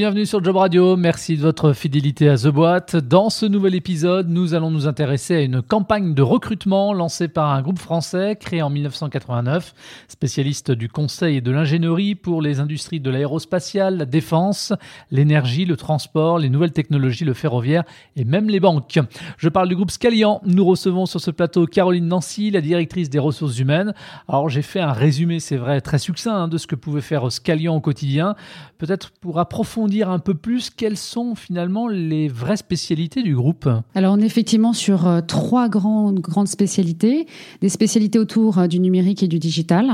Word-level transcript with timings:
bienvenue 0.00 0.24
sur 0.24 0.42
Job 0.42 0.56
Radio. 0.56 0.96
Merci 0.96 1.36
de 1.36 1.42
votre 1.42 1.74
fidélité 1.74 2.30
à 2.30 2.38
The 2.38 2.46
Boîte. 2.46 2.96
Dans 2.96 3.28
ce 3.28 3.44
nouvel 3.44 3.74
épisode, 3.74 4.30
nous 4.30 4.54
allons 4.54 4.70
nous 4.70 4.86
intéresser 4.86 5.34
à 5.34 5.40
une 5.42 5.60
campagne 5.60 6.14
de 6.14 6.22
recrutement 6.22 6.94
lancée 6.94 7.28
par 7.28 7.50
un 7.50 7.60
groupe 7.60 7.78
français 7.78 8.38
créé 8.40 8.62
en 8.62 8.70
1989, 8.70 9.74
spécialiste 10.08 10.70
du 10.70 10.88
conseil 10.88 11.36
et 11.36 11.40
de 11.42 11.50
l'ingénierie 11.50 12.14
pour 12.14 12.40
les 12.40 12.60
industries 12.60 12.98
de 12.98 13.10
l'aérospatiale, 13.10 13.98
la 13.98 14.06
défense, 14.06 14.72
l'énergie, 15.10 15.66
le 15.66 15.76
transport, 15.76 16.38
les 16.38 16.48
nouvelles 16.48 16.72
technologies, 16.72 17.26
le 17.26 17.34
ferroviaire 17.34 17.84
et 18.16 18.24
même 18.24 18.48
les 18.48 18.58
banques. 18.58 19.00
Je 19.36 19.50
parle 19.50 19.68
du 19.68 19.76
groupe 19.76 19.90
Scalian. 19.90 20.40
Nous 20.46 20.64
recevons 20.64 21.04
sur 21.04 21.20
ce 21.20 21.30
plateau 21.30 21.66
Caroline 21.66 22.08
Nancy, 22.08 22.50
la 22.50 22.62
directrice 22.62 23.10
des 23.10 23.18
ressources 23.18 23.58
humaines. 23.58 23.92
Alors 24.28 24.48
j'ai 24.48 24.62
fait 24.62 24.80
un 24.80 24.94
résumé, 24.94 25.40
c'est 25.40 25.58
vrai, 25.58 25.82
très 25.82 25.98
succinct 25.98 26.44
hein, 26.44 26.48
de 26.48 26.56
ce 26.56 26.66
que 26.66 26.74
pouvait 26.74 27.02
faire 27.02 27.30
Scalian 27.30 27.76
au 27.76 27.80
quotidien. 27.80 28.34
Peut-être 28.78 29.10
pour 29.10 29.38
approfondir 29.38 29.89
un 30.10 30.18
peu 30.18 30.34
plus, 30.34 30.70
quelles 30.70 30.96
sont 30.96 31.34
finalement 31.34 31.88
les 31.88 32.28
vraies 32.28 32.56
spécialités 32.56 33.22
du 33.22 33.34
groupe 33.34 33.68
Alors 33.94 34.14
on 34.14 34.20
est 34.20 34.26
effectivement 34.26 34.72
sur 34.72 35.06
euh, 35.06 35.20
trois 35.20 35.68
grandes, 35.68 36.20
spécialités. 36.46 37.26
Des 37.60 37.68
spécialités 37.68 38.18
autour 38.18 38.58
euh, 38.58 38.66
du 38.66 38.80
numérique 38.80 39.22
et 39.22 39.28
du 39.28 39.38
digital. 39.38 39.90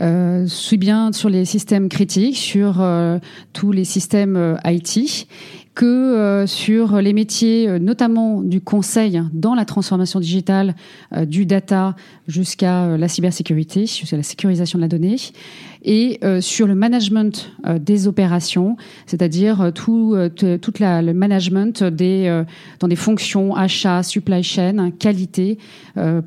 Euh, 0.00 0.46
bien 0.78 1.12
sur 1.12 1.28
les 1.28 1.44
systèmes 1.44 1.88
critiques, 1.88 2.36
sur 2.36 2.80
euh, 2.80 3.18
tous 3.52 3.72
les 3.72 3.84
systèmes 3.84 4.58
IT 4.64 5.26
que 5.74 5.86
euh, 5.86 6.46
sur 6.46 7.00
les 7.00 7.12
métiers, 7.12 7.68
euh, 7.68 7.78
notamment 7.78 8.42
du 8.42 8.60
conseil 8.60 9.22
dans 9.32 9.54
la 9.54 9.64
transformation 9.64 10.20
digitale, 10.20 10.74
euh, 11.16 11.24
du 11.24 11.46
data 11.46 11.96
jusqu'à 12.28 12.96
la 12.96 13.08
cybersécurité, 13.08 13.86
jusqu'à 13.86 14.16
la 14.16 14.22
sécurisation 14.22 14.78
de 14.78 14.82
la 14.82 14.88
donnée, 14.88 15.16
et 15.84 16.20
sur 16.40 16.68
le 16.68 16.76
management 16.76 17.50
des 17.80 18.06
opérations, 18.06 18.76
c'est-à-dire 19.06 19.72
tout, 19.74 20.14
la, 20.78 21.02
le 21.02 21.12
management 21.12 21.82
des, 21.82 22.44
dans 22.78 22.86
des 22.86 22.94
fonctions 22.94 23.56
achat, 23.56 24.04
supply 24.04 24.44
chain, 24.44 24.92
qualité, 24.96 25.58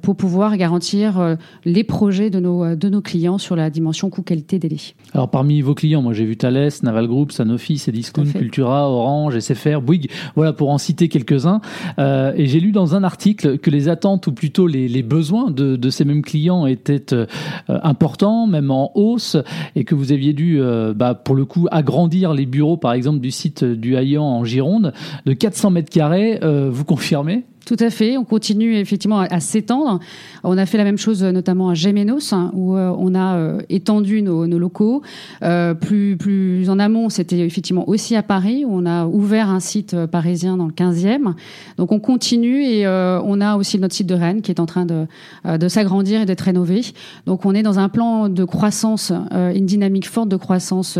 pour 0.01 0.17
pouvoir 0.17 0.57
garantir 0.57 1.37
les 1.63 1.85
projets 1.85 2.29
de 2.29 2.41
nos, 2.41 2.75
de 2.75 2.89
nos 2.89 3.01
clients 3.01 3.37
sur 3.37 3.55
la 3.55 3.69
dimension 3.69 4.09
coût-qualité-délai. 4.09 4.93
Alors 5.13 5.31
parmi 5.31 5.61
vos 5.61 5.73
clients, 5.73 6.01
moi 6.01 6.11
j'ai 6.11 6.25
vu 6.25 6.35
Thales, 6.35 6.71
Naval 6.83 7.07
Group, 7.07 7.31
Sanofi, 7.31 7.77
Cdiscount, 7.77 8.25
Cultura, 8.25 8.89
Orange, 8.89 9.34
SFR, 9.39 9.81
Bouygues, 9.81 10.09
voilà 10.35 10.53
pour 10.53 10.69
en 10.69 10.77
citer 10.77 11.09
quelques-uns. 11.09 11.61
Euh, 11.99 12.33
et 12.35 12.47
j'ai 12.47 12.59
lu 12.59 12.71
dans 12.71 12.95
un 12.95 13.03
article 13.03 13.57
que 13.57 13.69
les 13.69 13.89
attentes 13.89 14.27
ou 14.27 14.31
plutôt 14.31 14.67
les, 14.67 15.03
besoins 15.03 15.51
de, 15.51 15.75
de, 15.75 15.89
ces 15.89 16.05
mêmes 16.05 16.21
clients 16.21 16.65
étaient 16.65 17.13
euh, 17.13 17.25
importants, 17.67 18.47
même 18.47 18.71
en 18.71 18.91
hausse, 18.95 19.37
et 19.75 19.83
que 19.83 19.95
vous 19.95 20.11
aviez 20.11 20.33
dû, 20.33 20.61
euh, 20.61 20.93
bah, 20.93 21.13
pour 21.13 21.35
le 21.35 21.45
coup, 21.45 21.67
agrandir 21.71 22.33
les 22.33 22.45
bureaux, 22.45 22.77
par 22.77 22.93
exemple 22.93 23.19
du 23.19 23.31
site 23.31 23.63
du 23.63 23.95
Hayan 23.95 24.23
en 24.23 24.43
Gironde, 24.43 24.93
de 25.25 25.33
400 25.33 25.71
mètres 25.71 25.89
carrés. 25.89 26.39
Euh, 26.43 26.69
vous 26.71 26.85
confirmez? 26.85 27.43
Tout 27.65 27.77
à 27.79 27.89
fait. 27.89 28.17
On 28.17 28.23
continue 28.23 28.75
effectivement 28.75 29.19
à, 29.19 29.39
s'étendre. 29.39 29.99
On 30.43 30.57
a 30.57 30.65
fait 30.65 30.77
la 30.77 30.83
même 30.83 30.97
chose 30.97 31.23
notamment 31.23 31.69
à 31.69 31.73
Gémenos, 31.73 32.31
hein, 32.31 32.51
où 32.53 32.75
euh, 32.75 32.95
on 32.97 33.15
a 33.15 33.35
euh, 33.35 33.61
étendu 33.69 34.21
nos, 34.21 34.45
locaux. 34.45 35.01
Euh, 35.43 35.73
plus, 35.73 36.17
plus 36.17 36.69
en 36.69 36.79
amont, 36.79 37.09
c'était 37.09 37.39
effectivement 37.39 37.87
aussi 37.89 38.15
à 38.15 38.23
Paris, 38.23 38.65
où 38.65 38.69
on 38.71 38.85
a 38.85 39.05
ouvert 39.05 39.49
un 39.49 39.59
site 39.59 39.93
euh, 39.93 40.07
parisien 40.07 40.57
dans 40.57 40.67
le 40.67 40.73
15e. 40.73 41.33
Donc 41.77 41.91
on 41.91 41.99
continue 41.99 42.63
et 42.63 42.85
euh, 42.85 43.19
on 43.23 43.41
a 43.41 43.55
aussi 43.55 43.79
notre 43.79 43.95
site 43.95 44.07
de 44.07 44.15
Rennes 44.15 44.41
qui 44.41 44.51
est 44.51 44.59
en 44.59 44.65
train 44.65 44.85
de, 44.85 45.07
de 45.45 45.67
s'agrandir 45.67 46.21
et 46.21 46.25
d'être 46.25 46.41
rénové. 46.41 46.81
Donc 47.25 47.45
on 47.45 47.53
est 47.53 47.63
dans 47.63 47.79
un 47.79 47.89
plan 47.89 48.29
de 48.29 48.43
croissance, 48.43 49.11
une 49.31 49.65
dynamique 49.65 50.07
forte 50.07 50.29
de 50.29 50.35
croissance 50.35 50.99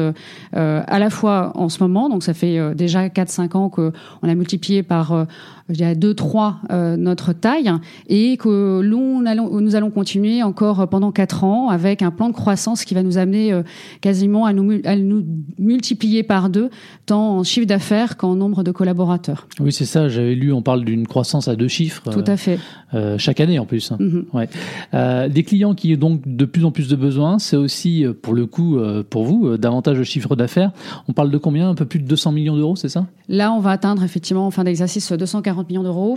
à 0.53 1.00
la 1.00 1.09
fois 1.09 1.51
en 1.56 1.69
ce 1.69 1.81
moment. 1.84 2.09
Donc 2.09 2.23
ça 2.23 2.34
fait 2.34 2.73
déjà 2.75 3.07
4-5 3.07 3.57
ans 3.57 3.69
qu'on 3.69 3.91
a 4.23 4.35
multiplié 4.35 4.84
par 4.84 5.28
je 5.69 5.73
dirais, 5.73 5.95
2-3 5.95 6.54
euh, 6.71 6.97
notre 6.97 7.33
taille 7.33 7.71
et 8.07 8.38
que 8.38 8.81
nous 8.81 9.23
allons, 9.25 9.61
nous 9.61 9.75
allons 9.75 9.91
continuer 9.91 10.43
encore 10.43 10.88
pendant 10.88 11.11
4 11.11 11.43
ans 11.43 11.69
avec 11.69 12.01
un 12.01 12.11
plan 12.11 12.29
de 12.29 12.33
croissance 12.33 12.85
qui 12.85 12.93
va 12.93 13.03
nous 13.03 13.17
amener 13.17 13.53
euh, 13.53 13.63
quasiment 14.01 14.45
à 14.45 14.53
nous, 14.53 14.79
à 14.83 14.95
nous 14.95 15.25
multiplier 15.59 16.23
par 16.23 16.49
deux, 16.49 16.69
tant 17.05 17.38
en 17.38 17.43
chiffre 17.43 17.67
d'affaires 17.67 18.17
qu'en 18.17 18.35
nombre 18.35 18.63
de 18.63 18.71
collaborateurs. 18.71 19.47
Oui, 19.59 19.71
c'est 19.71 19.85
ça, 19.85 20.07
j'avais 20.07 20.35
lu, 20.35 20.51
on 20.51 20.61
parle 20.61 20.83
d'une 20.85 21.07
croissance 21.07 21.47
à 21.47 21.55
deux 21.55 21.67
chiffres. 21.67 22.09
Tout 22.11 22.23
à 22.27 22.38
fait. 22.38 22.59
Euh, 22.93 23.17
chaque 23.17 23.39
année 23.39 23.59
en 23.59 23.66
plus. 23.66 23.91
Mm 23.91 23.97
-hmm. 23.97 24.23
ouais. 24.37 25.29
Des 25.29 25.43
clients 25.43 25.75
qui 25.75 25.93
ont 25.93 25.97
donc 25.97 26.22
de 26.25 26.45
plus 26.45 26.66
en 26.66 26.72
plus 26.72 26.87
de 26.87 26.95
besoins, 26.95 27.39
c'est 27.39 27.57
aussi 27.57 28.05
pour 28.22 28.33
le 28.33 28.45
coup, 28.45 28.77
pour 29.09 29.23
vous, 29.25 29.57
davantage 29.57 29.97
de 29.97 30.03
chiffre 30.03 30.35
d'affaires. 30.35 30.72
On 31.07 31.13
parle 31.13 31.31
de 31.31 31.37
combien? 31.37 31.69
Un 31.69 31.75
peu 31.75 31.85
plus 31.85 31.99
de 31.99 32.07
200 32.07 32.31
millions 32.31 32.55
d'euros, 32.55 32.75
c'est 32.75 32.89
ça? 32.89 33.05
Là, 33.27 33.51
on 33.51 33.59
va 33.59 33.72
atteindre 33.72 34.03
effectivement 34.03 34.45
en 34.47 34.51
fin 34.51 34.63
d'exercice 34.63 35.11
240 35.11 35.69
millions 35.69 35.83
d'euros 35.83 36.16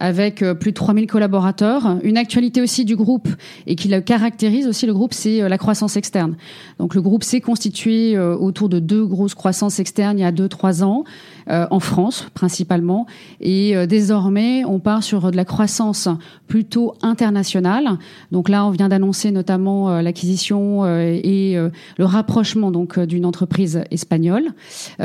avec 0.00 0.42
euh, 0.42 0.54
plus 0.54 0.72
de 0.72 0.74
3000 0.74 1.06
collaborateurs. 1.06 1.98
Une 2.02 2.16
actualité 2.16 2.60
aussi 2.60 2.84
du 2.84 2.96
groupe 2.96 3.28
et 3.66 3.76
qui 3.76 3.88
le 3.88 4.00
caractérise 4.00 4.66
aussi 4.66 4.86
le 4.86 4.94
groupe, 4.94 5.12
c'est 5.12 5.42
euh, 5.42 5.48
la 5.48 5.58
croissance 5.58 5.96
externe. 5.96 6.36
Donc 6.78 6.94
le 6.94 7.02
groupe 7.02 7.22
s'est 7.22 7.40
constitué 7.40 8.16
euh, 8.16 8.34
autour 8.36 8.68
de 8.68 8.78
deux 8.78 9.04
grosses 9.04 9.34
croissances 9.34 9.78
externes 9.78 10.18
il 10.18 10.22
y 10.22 10.24
a 10.24 10.32
deux 10.32 10.48
trois 10.48 10.82
ans 10.82 11.04
en 11.48 11.80
France 11.80 12.26
principalement 12.32 13.06
et 13.40 13.74
désormais 13.88 14.64
on 14.64 14.78
part 14.78 15.02
sur 15.02 15.32
de 15.32 15.36
la 15.36 15.44
croissance 15.44 16.08
plutôt 16.46 16.94
internationale. 17.02 17.98
Donc 18.30 18.48
là 18.48 18.64
on 18.64 18.70
vient 18.70 18.88
d'annoncer 18.88 19.32
notamment 19.32 20.00
l'acquisition 20.00 20.86
et 20.86 21.56
le 21.98 22.04
rapprochement 22.04 22.70
donc 22.70 23.00
d'une 23.00 23.26
entreprise 23.26 23.82
espagnole 23.90 24.44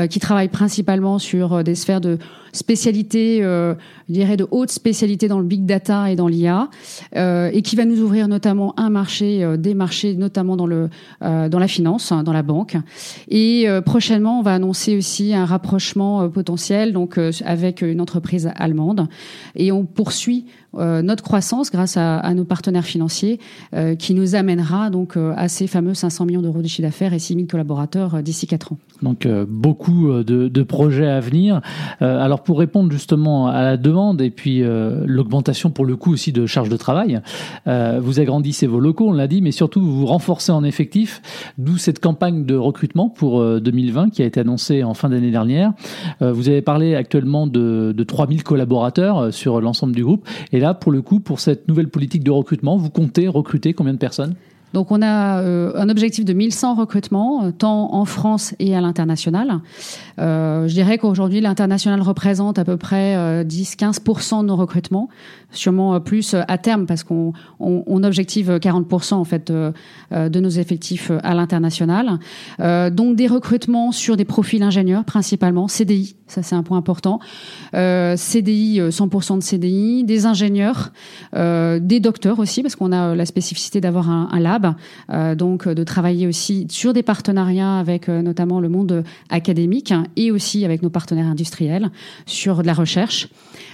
qui 0.08 0.20
travaille 0.20 0.48
principalement 0.48 1.18
sur 1.18 1.64
des 1.64 1.74
sphères 1.74 2.00
de 2.00 2.18
spécialité, 2.56 3.42
euh, 3.42 3.74
je 4.08 4.14
dirais 4.14 4.36
de 4.36 4.46
haute 4.50 4.70
spécialité 4.70 5.28
dans 5.28 5.38
le 5.38 5.44
big 5.44 5.64
data 5.64 6.10
et 6.10 6.16
dans 6.16 6.28
l'IA, 6.28 6.68
euh, 7.16 7.50
et 7.52 7.62
qui 7.62 7.76
va 7.76 7.84
nous 7.84 8.00
ouvrir 8.00 8.28
notamment 8.28 8.78
un 8.78 8.90
marché, 8.90 9.42
euh, 9.42 9.56
des 9.56 9.74
marchés 9.74 10.14
notamment 10.14 10.56
dans 10.56 10.66
le 10.66 10.88
euh, 11.22 11.48
dans 11.48 11.58
la 11.58 11.68
finance, 11.68 12.12
dans 12.12 12.32
la 12.32 12.42
banque. 12.42 12.76
Et 13.28 13.66
prochainement, 13.84 14.38
on 14.38 14.42
va 14.42 14.54
annoncer 14.54 14.96
aussi 14.96 15.34
un 15.34 15.44
rapprochement 15.44 16.28
potentiel, 16.28 16.92
donc 16.92 17.18
avec 17.44 17.82
une 17.82 18.00
entreprise 18.00 18.50
allemande, 18.56 19.08
et 19.54 19.72
on 19.72 19.84
poursuit 19.84 20.46
notre 20.74 21.22
croissance 21.22 21.70
grâce 21.70 21.96
à, 21.96 22.34
nos 22.34 22.44
partenaires 22.44 22.84
financiers 22.84 23.40
qui 23.98 24.12
nous 24.12 24.34
amènera 24.34 24.90
donc 24.90 25.16
à 25.16 25.48
ces 25.48 25.66
fameux 25.66 25.94
500 25.94 26.26
millions 26.26 26.42
d'euros 26.42 26.60
de 26.60 26.68
chiffre 26.68 26.82
d'affaires 26.82 27.14
et 27.14 27.18
6 27.18 27.34
000 27.34 27.46
collaborateurs 27.46 28.22
d'ici 28.22 28.46
4 28.46 28.72
ans. 28.72 28.78
Donc 29.02 29.26
beaucoup 29.48 30.12
de, 30.12 30.48
de, 30.48 30.62
projets 30.62 31.08
à 31.08 31.20
venir. 31.20 31.62
alors 32.00 32.42
pour 32.46 32.58
répondre 32.58 32.90
justement 32.90 33.48
à 33.48 33.62
la 33.62 33.76
demande 33.76 34.22
et 34.22 34.30
puis 34.30 34.62
l'augmentation 34.62 35.70
pour 35.70 35.84
le 35.84 35.96
coup 35.96 36.12
aussi 36.12 36.32
de 36.32 36.46
charges 36.46 36.68
de 36.68 36.76
travail, 36.76 37.20
vous 37.66 38.20
agrandissez 38.20 38.66
vos 38.66 38.80
locaux, 38.80 39.08
on 39.08 39.12
l'a 39.12 39.26
dit, 39.26 39.42
mais 39.42 39.50
surtout 39.50 39.80
vous 39.80 39.98
vous 39.98 40.06
renforcez 40.06 40.52
en 40.52 40.64
effectif, 40.64 41.20
d'où 41.58 41.76
cette 41.76 42.00
campagne 42.00 42.46
de 42.46 42.54
recrutement 42.54 43.08
pour 43.08 43.44
2020 43.60 44.10
qui 44.10 44.22
a 44.22 44.26
été 44.26 44.40
annoncée 44.40 44.84
en 44.84 44.94
fin 44.94 45.08
d'année 45.08 45.30
dernière. 45.30 45.72
vous 46.20 46.48
avez 46.48 46.62
parlé 46.62 46.94
actuellement 46.94 47.46
de, 47.46 47.92
de 47.96 48.04
3000 48.04 48.44
collaborateurs 48.44 49.34
sur 49.34 49.60
l'ensemble 49.60 49.94
du 49.94 50.04
groupe. 50.04 50.26
Et 50.52 50.60
là, 50.60 50.74
pour 50.74 50.92
le 50.92 51.02
coup, 51.02 51.20
pour 51.20 51.40
cette 51.40 51.68
nouvelle 51.68 51.88
politique 51.88 52.22
de 52.22 52.30
recrutement, 52.30 52.76
vous 52.76 52.90
comptez 52.90 53.28
recruter 53.28 53.74
combien 53.74 53.92
de 53.92 53.98
personnes? 53.98 54.34
Donc 54.76 54.92
on 54.92 55.00
a 55.00 55.40
euh, 55.40 55.72
un 55.74 55.88
objectif 55.88 56.26
de 56.26 56.34
1100 56.34 56.74
recrutements, 56.74 57.44
euh, 57.44 57.50
tant 57.50 57.94
en 57.94 58.04
France 58.04 58.54
et 58.58 58.76
à 58.76 58.82
l'international. 58.82 59.60
Euh, 60.18 60.68
je 60.68 60.74
dirais 60.74 60.98
qu'aujourd'hui, 60.98 61.40
l'international 61.40 62.02
représente 62.02 62.58
à 62.58 62.64
peu 62.66 62.76
près 62.76 63.16
euh, 63.16 63.42
10-15% 63.42 64.42
de 64.42 64.48
nos 64.48 64.54
recrutements, 64.54 65.08
sûrement 65.50 65.98
plus 66.00 66.34
à 66.34 66.58
terme 66.58 66.84
parce 66.84 67.04
qu'on 67.04 67.32
on, 67.58 67.84
on 67.86 68.04
objective 68.04 68.50
40% 68.50 69.14
en 69.14 69.24
fait 69.24 69.50
de 69.50 70.40
nos 70.40 70.50
effectifs 70.50 71.10
à 71.22 71.34
l'international. 71.34 72.18
donc 72.58 73.16
des 73.16 73.28
recrutements 73.28 73.92
sur 73.92 74.18
des 74.18 74.26
profils 74.26 74.62
ingénieurs 74.62 75.04
principalement, 75.04 75.68
CDI, 75.68 76.16
ça 76.26 76.42
c'est 76.42 76.54
un 76.54 76.62
point 76.62 76.78
important. 76.78 77.20
CDI, 77.72 78.80
100% 78.80 79.38
de 79.38 79.42
CDI, 79.42 80.04
des 80.04 80.26
ingénieurs, 80.26 80.92
des 81.32 82.00
docteurs 82.00 82.38
aussi 82.38 82.62
parce 82.62 82.76
qu'on 82.76 82.92
a 82.92 83.14
la 83.14 83.26
spécificité 83.26 83.80
d'avoir 83.80 84.10
un, 84.10 84.28
un 84.32 84.40
lab 84.40 84.74
euh, 85.10 85.34
donc 85.34 85.68
de 85.68 85.84
travailler 85.84 86.26
aussi 86.26 86.66
sur 86.70 86.92
des 86.92 87.02
partenariats 87.02 87.78
avec 87.78 88.08
euh, 88.08 88.22
notamment 88.22 88.60
le 88.60 88.68
monde 88.68 89.04
académique 89.30 89.92
et 90.16 90.30
aussi 90.30 90.64
avec 90.64 90.82
nos 90.82 90.90
partenaires 90.90 91.26
industriels 91.26 91.90
sur 92.26 92.62
de 92.62 92.66
la 92.66 92.74
recherche. 92.74 93.28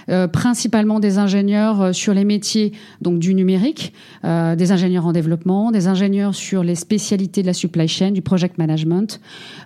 Euh, 0.09 0.27
principalement 0.27 0.99
des 0.99 1.17
ingénieurs 1.17 1.95
sur 1.95 2.13
les 2.13 2.25
métiers 2.25 2.73
donc 3.01 3.19
du 3.19 3.33
numérique, 3.33 3.93
euh, 4.25 4.55
des 4.55 4.71
ingénieurs 4.71 5.05
en 5.05 5.13
développement, 5.13 5.71
des 5.71 5.87
ingénieurs 5.87 6.35
sur 6.35 6.63
les 6.63 6.75
spécialités 6.75 7.41
de 7.41 7.47
la 7.47 7.53
supply 7.53 7.87
chain, 7.87 8.11
du 8.11 8.21
project 8.21 8.57
management, 8.57 9.21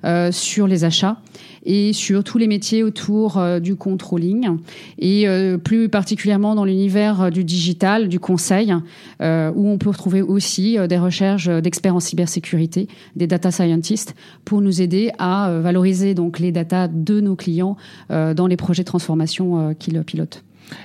euh, 0.05 0.31
sur 0.31 0.67
les 0.67 0.83
achats 0.83 1.17
et 1.65 1.91
sur 1.91 2.23
tous 2.23 2.37
les 2.37 2.47
métiers 2.47 2.83
autour 2.83 3.41
du 3.61 3.75
controlling 3.75 4.57
et 4.99 5.27
plus 5.65 5.89
particulièrement 5.89 6.55
dans 6.55 6.63
l'univers 6.63 7.29
du 7.29 7.43
digital, 7.43 8.07
du 8.07 8.21
conseil, 8.21 8.73
où 9.19 9.67
on 9.67 9.77
peut 9.77 9.89
retrouver 9.89 10.21
aussi 10.21 10.77
des 10.87 10.97
recherches 10.97 11.49
d'experts 11.49 11.95
en 11.95 11.99
cybersécurité, 11.99 12.87
des 13.17 13.27
data 13.27 13.51
scientists, 13.51 14.15
pour 14.45 14.61
nous 14.61 14.81
aider 14.81 15.11
à 15.19 15.59
valoriser 15.59 16.13
donc 16.13 16.39
les 16.39 16.53
data 16.53 16.87
de 16.87 17.19
nos 17.19 17.35
clients 17.35 17.75
dans 18.09 18.47
les 18.47 18.55
projets 18.55 18.83
de 18.83 18.87
transformation 18.87 19.75
qu'ils 19.77 20.01
pilotent. 20.03 20.26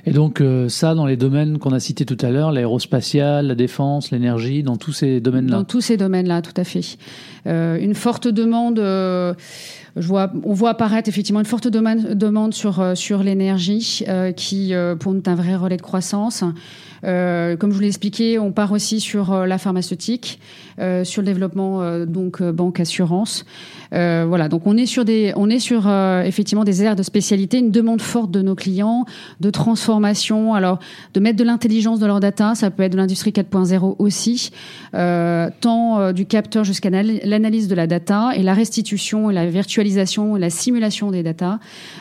Et 0.07 0.13
donc 0.13 0.41
euh, 0.41 0.69
ça, 0.69 0.95
dans 0.95 1.07
les 1.07 1.17
domaines 1.17 1.59
qu'on 1.59 1.73
a 1.73 1.81
cités 1.81 2.05
tout 2.05 2.19
à 2.21 2.31
l'heure, 2.31 2.53
l'aérospatiale, 2.53 3.47
la 3.47 3.55
défense, 3.55 4.11
l'énergie, 4.11 4.63
dans 4.63 4.77
tous 4.77 4.93
ces 4.93 5.21
domaines-là 5.21 5.57
Dans 5.57 5.65
tous 5.65 5.81
ces 5.81 5.97
domaines-là, 5.97 6.43
tout 6.43 6.55
à 6.57 6.65
fait. 6.65 6.83
Euh, 7.47 7.79
une 7.81 7.95
forte 7.95 8.29
demande, 8.29 8.79
euh, 8.79 9.35
je 9.97 10.07
vois, 10.07 10.31
on 10.45 10.55
voit 10.55 10.71
apparaître 10.71 11.09
effectivement 11.09 11.41
une 11.41 11.47
forte 11.47 11.69
demande, 11.69 12.55
sur, 12.55 12.97
sur 12.97 13.23
l'énergie 13.23 14.05
qui, 14.37 14.73
pour 15.01 15.13
nous, 15.13 15.21
est 15.21 15.29
un 15.29 15.35
vrai 15.35 15.57
relais 15.57 15.77
de 15.77 15.83
croissance. 15.83 16.45
Euh, 17.05 17.57
comme 17.57 17.71
je 17.71 17.77
vous 17.77 17.81
l'ai 17.81 17.89
expliqué, 17.89 18.39
on 18.39 18.53
part 18.53 18.73
aussi 18.73 19.01
sur 19.01 19.33
euh, 19.33 19.47
la 19.47 19.59
pharmaceutique, 19.59 20.39
euh, 20.79 21.05
sur 21.05 21.23
le 21.23 21.27
développement 21.27 22.07
donc 22.07 22.43
banque 22.43 22.81
assurance. 22.81 23.45
voilà, 23.91 24.49
donc 24.49 24.67
on 24.67 24.77
est 24.77 24.87
sur 24.87 25.05
des, 25.05 25.33
on 25.37 25.51
est 25.51 25.59
sur 25.59 25.89
effectivement 25.89 26.65
des 26.65 26.83
aires 26.83 26.97
de 26.97 27.03
spécialité, 27.03 27.59
une 27.59 27.71
demande 27.71 28.01
forte 28.01 28.31
de 28.31 28.43
nos 28.43 28.55
clients 28.55 29.05
de 29.41 29.51
transformation. 29.51 30.55
Alors 30.55 30.79
de 31.15 31.21
mettre 31.21 31.37
de 31.37 31.45
l'intelligence 31.45 31.99
dans 31.99 32.07
leur 32.07 32.21
data, 32.21 32.55
ça 32.55 32.71
peut 32.71 32.83
être 32.83 32.93
de 32.93 32.97
l'industrie 32.97 33.31
4.0 33.31 33.97
aussi, 33.99 34.51
tant 34.93 36.13
du 36.13 36.27
capteur 36.27 36.65
jusqu'à 36.65 36.91
l'analyse 37.33 37.67
de 37.67 37.75
la 37.75 37.87
data 37.87 38.31
et 38.37 38.43
la 38.43 38.55
restitution 38.55 39.31
et 39.31 39.35
la 39.35 39.47
virtualisation 39.47 40.37
la 40.37 40.51
simulation 40.51 41.11
des 41.11 41.23
data. 41.23 41.59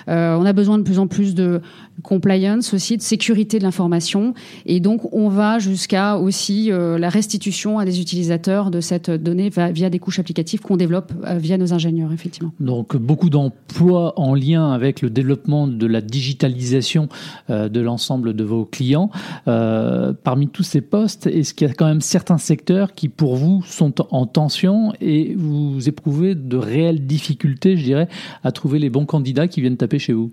on 0.07 0.45
a 0.45 0.53
besoin 0.53 0.77
de 0.77 0.83
plus 0.83 0.99
en 0.99 1.07
plus 1.07 1.33
de 1.33 1.61
compliance 2.01 2.73
aussi, 2.73 2.97
de 2.97 3.01
sécurité 3.01 3.59
de 3.59 3.63
l'information. 3.63 4.33
Et 4.65 4.79
donc, 4.79 5.13
on 5.13 5.29
va 5.29 5.59
jusqu'à 5.59 6.17
aussi 6.17 6.71
euh, 6.71 6.97
la 6.97 7.09
restitution 7.09 7.79
à 7.79 7.85
des 7.85 8.01
utilisateurs 8.01 8.71
de 8.71 8.81
cette 8.81 9.09
donnée 9.09 9.49
via 9.49 9.89
des 9.89 9.99
couches 9.99 10.19
applicatives 10.19 10.61
qu'on 10.61 10.77
développe 10.77 11.13
euh, 11.25 11.37
via 11.37 11.57
nos 11.57 11.73
ingénieurs, 11.73 12.11
effectivement. 12.13 12.51
Donc, 12.59 12.95
beaucoup 12.95 13.29
d'emplois 13.29 14.19
en 14.19 14.35
lien 14.35 14.71
avec 14.71 15.01
le 15.01 15.09
développement 15.09 15.67
de 15.67 15.85
la 15.85 16.01
digitalisation 16.01 17.09
euh, 17.49 17.69
de 17.69 17.79
l'ensemble 17.79 18.33
de 18.33 18.43
vos 18.43 18.65
clients. 18.65 19.09
parmi 19.45 20.47
tous 20.47 20.63
ces 20.63 20.81
postes, 20.81 21.27
est-ce 21.27 21.53
qu'il 21.53 21.67
y 21.67 21.71
a 21.71 21.73
quand 21.73 21.85
même 21.87 22.01
certains 22.01 22.37
secteurs 22.37 22.93
qui, 22.93 23.09
pour 23.09 23.35
vous, 23.35 23.63
sont 23.63 23.93
en 24.13 24.25
tension 24.25 24.93
et 25.01 25.33
vous 25.35 25.87
éprouvez 25.87 26.35
de 26.35 26.57
réelles 26.57 27.05
difficultés, 27.05 27.77
je 27.77 27.83
dirais, 27.83 28.07
à 28.43 28.51
trouver 28.51 28.79
les 28.79 28.89
bons 28.89 29.05
candidats 29.05 29.47
qui 29.47 29.61
viennent 29.61 29.77
taper 29.77 29.99
chez 29.99 30.13
vous? 30.13 30.31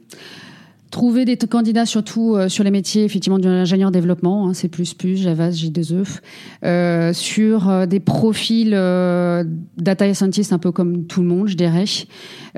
Trouver 0.90 1.26
des 1.26 1.37
candidats 1.37 1.85
surtout 1.85 2.35
euh, 2.35 2.49
sur 2.49 2.64
les 2.64 2.70
métiers 2.70 3.05
effectivement 3.05 3.38
de 3.38 3.46
l'ingénieur 3.46 3.90
développement, 3.90 4.49
hein, 4.49 4.55
C++, 4.55 4.70
Java, 5.17 5.50
J2E, 5.50 6.20
euh, 6.64 7.12
sur 7.12 7.69
euh, 7.69 7.85
des 7.85 8.00
profils 8.00 8.73
euh, 8.73 9.44
data 9.76 10.12
scientist 10.14 10.50
un 10.55 10.58
peu 10.58 10.73
comme 10.73 11.05
tout 11.05 11.20
le 11.20 11.26
monde, 11.26 11.49
je 11.49 11.56
dirais. 11.56 11.85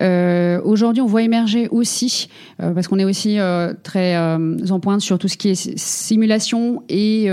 Euh, 0.00 0.60
Aujourd'hui, 0.62 1.02
on 1.02 1.06
voit 1.06 1.22
émerger 1.22 1.68
aussi, 1.70 2.28
parce 2.58 2.86
qu'on 2.86 2.98
est 2.98 3.04
aussi 3.04 3.38
très 3.82 4.16
en 4.16 4.80
pointe 4.80 5.00
sur 5.00 5.18
tout 5.18 5.28
ce 5.28 5.36
qui 5.36 5.48
est 5.48 5.78
simulation 5.78 6.82
et 6.88 7.28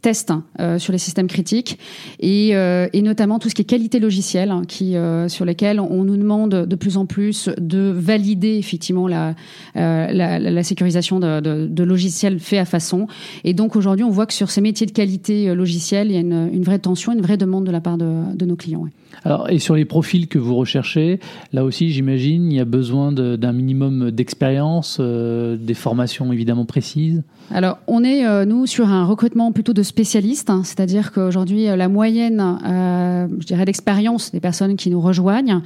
tests 0.00 0.32
euh, 0.58 0.78
sur 0.78 0.92
les 0.92 0.98
systèmes 0.98 1.26
critiques 1.26 1.78
et, 2.18 2.50
euh, 2.54 2.88
et, 2.92 3.02
notamment 3.02 3.38
tout 3.38 3.48
ce 3.48 3.54
qui 3.54 3.62
est 3.62 3.66
qualité 3.66 4.00
logicielle, 4.00 4.50
hein, 4.50 4.62
qui, 4.66 4.96
euh, 4.96 5.28
sur 5.28 5.44
lesquels 5.44 5.80
on 5.80 6.04
nous 6.04 6.16
demande 6.16 6.50
de 6.50 6.76
plus 6.76 6.96
en 6.96 7.06
plus 7.06 7.48
de 7.58 7.92
valider 7.94 8.56
effectivement 8.56 9.08
la, 9.08 9.34
la, 9.74 10.38
la, 10.38 10.62
sécurisation 10.62 11.20
de, 11.20 11.40
de, 11.40 11.66
de, 11.66 11.84
logiciels 11.84 12.38
faits 12.40 12.60
à 12.60 12.64
façon. 12.64 13.06
Et 13.44 13.54
donc 13.54 13.76
aujourd'hui, 13.76 14.04
on 14.04 14.10
voit 14.10 14.26
que 14.26 14.32
sur 14.32 14.50
ces 14.50 14.60
métiers 14.60 14.86
de 14.86 14.92
qualité 14.92 15.54
logicielle, 15.54 16.08
il 16.08 16.14
y 16.14 16.16
a 16.16 16.20
une, 16.20 16.50
une 16.52 16.62
vraie 16.62 16.78
tension, 16.78 17.12
une 17.12 17.22
vraie 17.22 17.36
demande 17.36 17.64
de 17.64 17.70
la 17.70 17.80
part 17.80 17.98
de, 17.98 18.34
de 18.34 18.46
nos 18.46 18.56
clients. 18.56 18.86
Alors, 19.24 19.50
et 19.50 19.58
sur 19.58 19.74
les 19.74 19.84
profils 19.84 20.28
que 20.28 20.38
vous 20.38 20.54
recherchez, 20.54 21.20
là 21.52 21.64
aussi, 21.64 21.90
j'imagine, 21.90 22.50
il 22.50 22.56
y 22.56 22.60
a 22.60 22.64
besoin 22.64 23.12
d'un 23.12 23.52
minimum 23.52 24.10
d'expérience, 24.10 25.00
des 25.00 25.74
formations 25.74 26.32
évidemment 26.32 26.64
précises? 26.64 27.22
Alors, 27.50 27.78
on 27.86 28.04
est, 28.04 28.46
nous, 28.46 28.66
sur 28.66 28.88
un 28.88 29.04
recrutement 29.04 29.50
plutôt 29.52 29.72
de 29.72 29.82
spécialistes, 29.90 30.50
hein, 30.50 30.62
c'est-à-dire 30.64 31.12
qu'aujourd'hui, 31.12 31.68
euh, 31.68 31.76
la 31.76 31.88
moyenne, 31.88 32.58
je 32.64 33.46
dirais, 33.46 33.64
d'expérience 33.64 34.32
des 34.32 34.40
personnes 34.40 34.76
qui 34.76 34.90
nous 34.90 35.00
rejoignent 35.00 35.60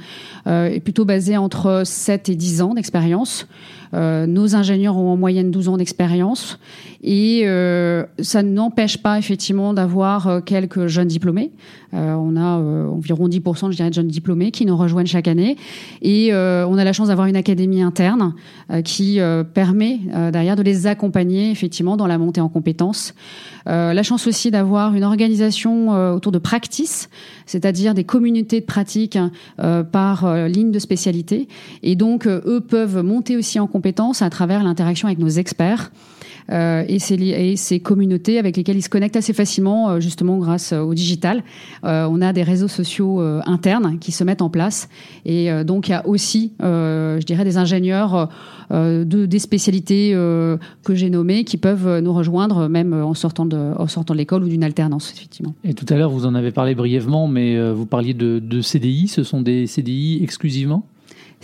est 0.45 0.83
plutôt 0.83 1.05
basée 1.05 1.37
entre 1.37 1.83
7 1.85 2.29
et 2.29 2.35
10 2.35 2.61
ans 2.61 2.73
d'expérience. 2.73 3.47
Euh, 3.95 4.25
nos 4.27 4.55
ingénieurs 4.55 4.97
ont 4.97 5.11
en 5.11 5.17
moyenne 5.17 5.51
12 5.51 5.69
ans 5.69 5.77
d'expérience 5.77 6.59
et 7.01 7.43
euh, 7.45 8.03
ça 8.19 8.43
n'empêche 8.43 8.97
pas 8.97 9.17
effectivement 9.17 9.73
d'avoir 9.73 10.27
euh, 10.27 10.41
quelques 10.41 10.87
jeunes 10.87 11.07
diplômés. 11.07 11.51
on 11.93 12.35
a 12.35 12.57
environ 12.89 13.29
10% 13.29 13.71
je 13.71 13.77
dirais 13.77 13.89
de 13.89 13.93
jeunes 13.93 14.07
diplômés 14.07 14.51
qui 14.51 14.65
nous 14.65 14.75
rejoignent 14.75 15.07
chaque 15.07 15.29
année 15.29 15.55
et 16.01 16.33
on 16.33 16.77
a 16.77 16.83
la 16.83 16.91
chance 16.91 17.07
d'avoir 17.07 17.27
une 17.27 17.37
académie 17.37 17.81
interne 17.81 18.33
qui 18.83 19.19
permet 19.53 19.99
derrière 20.33 20.57
de 20.57 20.63
les 20.63 20.87
accompagner 20.87 21.51
effectivement 21.51 21.95
dans 21.95 22.07
la 22.07 22.17
montée 22.17 22.41
en 22.41 22.49
compétences. 22.49 23.13
la 23.65 24.03
chance 24.03 24.27
aussi 24.27 24.51
d'avoir 24.51 24.93
une 24.93 25.05
organisation 25.05 26.13
autour 26.13 26.33
de 26.33 26.39
practice, 26.39 27.09
c'est-à-dire 27.45 27.93
des 27.93 28.03
communautés 28.03 28.59
de 28.59 28.65
pratique 28.65 29.17
par 29.91 30.47
ligne 30.47 30.71
de 30.71 30.79
spécialité 30.79 31.47
et 31.81 31.95
donc 31.95 32.27
eux 32.27 32.63
peuvent 32.67 33.01
monter 33.03 33.37
aussi 33.37 33.57
en 33.57 33.67
compétences 33.67 33.84
à 34.21 34.29
travers 34.29 34.63
l'interaction 34.63 35.07
avec 35.07 35.19
nos 35.19 35.29
experts. 35.29 35.91
Euh, 36.51 36.83
et, 36.87 36.99
ces, 36.99 37.79
communautés 37.79 38.37
avec 38.37 38.55
lesquelles 38.57 38.77
ils 38.77 38.83
se 38.83 38.89
connectent 38.89 39.15
assez 39.15 39.33
facilement, 39.33 39.89
euh, 39.89 39.99
justement 39.99 40.37
grâce 40.37 40.73
au 40.73 40.93
digital. 40.93 41.43
Euh, 41.83 42.07
on 42.09 42.21
a 42.21 42.33
des 42.33 42.43
réseaux 42.43 42.67
sociaux 42.67 43.19
euh, 43.19 43.41
internes 43.45 43.97
qui 43.99 44.11
se 44.11 44.23
mettent 44.23 44.41
en 44.41 44.49
place, 44.49 44.87
et 45.25 45.51
euh, 45.51 45.63
donc 45.63 45.87
il 45.87 45.91
y 45.91 45.95
a 45.95 46.05
aussi, 46.07 46.53
je 46.59 47.25
dirais, 47.25 47.43
des 47.43 47.57
ingénieurs 47.57 48.29
de 48.71 49.25
des 49.25 49.39
spécialités 49.39 50.11
que 50.83 50.95
j'ai 50.95 51.09
nommées 51.09 51.43
qui 51.43 51.57
peuvent 51.57 51.99
nous 51.99 52.13
rejoindre 52.13 52.67
même 52.67 52.93
en 52.93 53.13
sortant 53.13 53.45
de 53.45 53.55
de 53.55 54.13
l'école 54.13 54.43
ou 54.43 54.49
d'une 54.49 54.63
alternance, 54.63 55.11
effectivement. 55.15 55.53
Et 55.63 55.73
tout 55.73 55.85
à 55.89 55.97
l'heure, 55.97 56.09
vous 56.09 56.25
en 56.25 56.35
avez 56.35 56.51
parlé 56.51 56.75
brièvement, 56.75 57.27
mais 57.27 57.71
vous 57.71 57.85
parliez 57.85 58.13
de 58.13 58.61
CDI. 58.61 59.07
Ce 59.07 59.23
sont 59.23 59.41
des 59.41 59.67
CDI 59.67 60.19
exclusivement? 60.21 60.83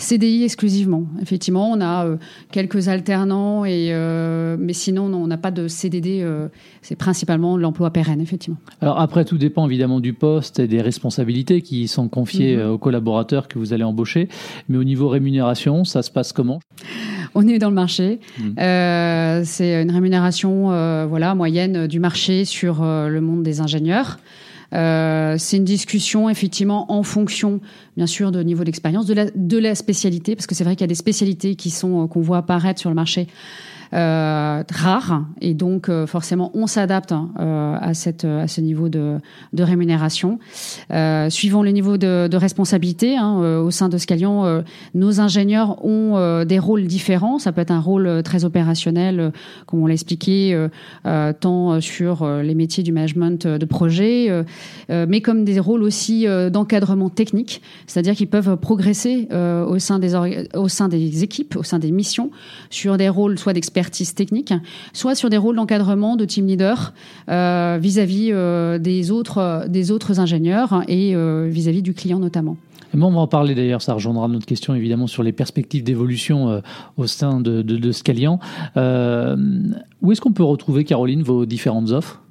CDI 0.01 0.43
exclusivement. 0.43 1.05
Effectivement, 1.21 1.71
on 1.71 1.79
a 1.79 2.05
euh, 2.05 2.17
quelques 2.51 2.87
alternants, 2.87 3.65
et, 3.65 3.89
euh, 3.91 4.57
mais 4.59 4.73
sinon, 4.73 5.05
on 5.13 5.27
n'a 5.27 5.37
pas 5.37 5.51
de 5.51 5.67
CDD. 5.67 6.21
Euh, 6.21 6.47
c'est 6.81 6.95
principalement 6.95 7.57
l'emploi 7.57 7.91
pérenne, 7.91 8.21
effectivement. 8.21 8.57
Alors 8.81 8.99
après, 8.99 9.25
tout 9.25 9.37
dépend 9.37 9.67
évidemment 9.67 9.99
du 9.99 10.13
poste 10.13 10.59
et 10.59 10.67
des 10.67 10.81
responsabilités 10.81 11.61
qui 11.61 11.87
sont 11.87 12.09
confiées 12.09 12.57
mhm. 12.57 12.71
aux 12.71 12.77
collaborateurs 12.77 13.47
que 13.47 13.59
vous 13.59 13.73
allez 13.73 13.83
embaucher. 13.83 14.27
Mais 14.67 14.77
au 14.77 14.83
niveau 14.83 15.07
rémunération, 15.07 15.83
ça 15.85 16.01
se 16.01 16.11
passe 16.11 16.33
comment? 16.33 16.59
On 17.35 17.47
est 17.47 17.59
dans 17.59 17.69
le 17.69 17.75
marché. 17.75 18.19
Mhm. 18.39 18.55
c'est 19.45 19.81
une 19.81 19.91
rémunération 19.91 20.65
voilà, 21.07 21.35
moyenne 21.35 21.87
du 21.87 21.99
marché 21.99 22.43
sur 22.45 22.83
le 22.83 23.19
monde 23.21 23.43
des 23.43 23.61
ingénieurs. 23.61 24.17
Euh, 24.73 25.35
c'est 25.37 25.57
une 25.57 25.65
discussion 25.65 26.29
effectivement 26.29 26.91
en 26.91 27.03
fonction, 27.03 27.59
bien 28.01 28.07
sûr, 28.07 28.31
de 28.31 28.41
niveau 28.41 28.63
d'expérience, 28.63 29.05
de 29.05 29.57
la, 29.59 29.75
spécialité, 29.75 30.35
parce 30.35 30.47
que 30.47 30.55
c'est 30.55 30.63
vrai 30.63 30.75
qu'il 30.75 30.81
y 30.81 30.85
a 30.85 30.87
des 30.87 30.95
spécialités 30.95 31.53
qui 31.53 31.69
sont 31.69 32.07
qu'on 32.07 32.21
voit 32.21 32.37
apparaître 32.37 32.79
sur 32.79 32.89
le 32.89 32.95
marché 32.95 33.27
euh, 33.93 34.63
rare 34.71 35.25
et 35.41 35.53
donc 35.53 35.89
euh, 35.89 36.07
forcément 36.07 36.49
on 36.53 36.65
s'adapte 36.65 37.11
hein, 37.11 37.29
euh, 37.39 37.75
à 37.81 37.93
cette 37.93 38.23
à 38.23 38.47
ce 38.47 38.61
niveau 38.61 38.87
de, 38.87 39.19
rémunération. 39.57 40.39
Euh, 40.91 41.29
suivant 41.29 41.61
le 41.61 41.71
niveau 41.71 41.97
de, 41.97 42.35
responsabilité 42.35 43.17
hein, 43.17 43.59
au 43.59 43.69
sein 43.69 43.89
de 43.89 43.97
Scalion, 43.97 44.63
nos 44.95 45.19
ingénieurs 45.19 45.83
ont 45.85 46.43
des 46.45 46.57
rôles 46.57 46.85
différents. 46.87 47.37
Ça 47.37 47.51
peut 47.51 47.61
être 47.61 47.71
un 47.71 47.79
rôle 47.79 48.23
très 48.23 48.45
opérationnel, 48.45 49.31
comme 49.67 49.83
on 49.83 49.85
l'a 49.85 49.93
expliqué, 49.93 50.67
tant 51.39 51.79
sur 51.79 52.27
les 52.27 52.55
métiers 52.55 52.83
du 52.83 52.91
management 52.91 53.45
de 53.45 53.65
projet, 53.65 54.43
mais 54.89 55.21
comme 55.21 55.43
des 55.45 55.59
rôles 55.59 55.83
aussi 55.83 56.25
d'encadrement 56.51 57.09
technique, 57.09 57.61
c'est-à-dire 57.91 58.15
qu'ils 58.15 58.29
peuvent 58.29 58.55
progresser 58.55 59.27
au 59.31 59.77
sein 59.79 59.99
des 59.99 60.15
au 60.55 60.69
sein 60.69 60.87
des 60.87 61.23
équipes, 61.23 61.57
au 61.57 61.63
sein 61.63 61.77
des 61.77 61.91
missions, 61.91 62.31
sur 62.69 62.95
des 62.95 63.09
rôles 63.09 63.37
soit 63.37 63.51
d'expertise 63.51 64.13
technique, 64.13 64.53
soit 64.93 65.13
sur 65.13 65.29
des 65.29 65.35
rôles 65.35 65.57
d'encadrement 65.57 66.15
de 66.15 66.23
team 66.23 66.47
leader 66.47 66.93
euh, 67.27 67.77
vis-à-vis 67.81 68.29
euh, 68.31 68.79
des 68.79 69.11
autres 69.11 69.65
des 69.67 69.91
autres 69.91 70.21
ingénieurs 70.21 70.83
et 70.87 71.15
euh, 71.15 71.49
vis-à-vis 71.51 71.81
du 71.81 71.93
client 71.93 72.19
notamment. 72.19 72.55
Et 72.93 72.97
on 72.97 73.11
va 73.11 73.19
en 73.19 73.27
parler 73.27 73.55
d'ailleurs, 73.55 73.81
ça 73.81 73.93
rejoindra 73.93 74.29
notre 74.29 74.45
question 74.45 74.73
évidemment 74.73 75.07
sur 75.07 75.23
les 75.23 75.33
perspectives 75.33 75.83
d'évolution 75.83 76.61
au 76.97 77.07
sein 77.07 77.39
de, 77.39 77.61
de, 77.61 77.91
Scalian. 77.93 78.37
où 78.75 80.11
est-ce 80.11 80.19
qu'on 80.19 80.33
peut 80.33 80.43
retrouver, 80.43 80.83
Caroline, 80.83 81.23
vos 81.23 81.45
différentes 81.45 81.91
offres? 81.91 82.21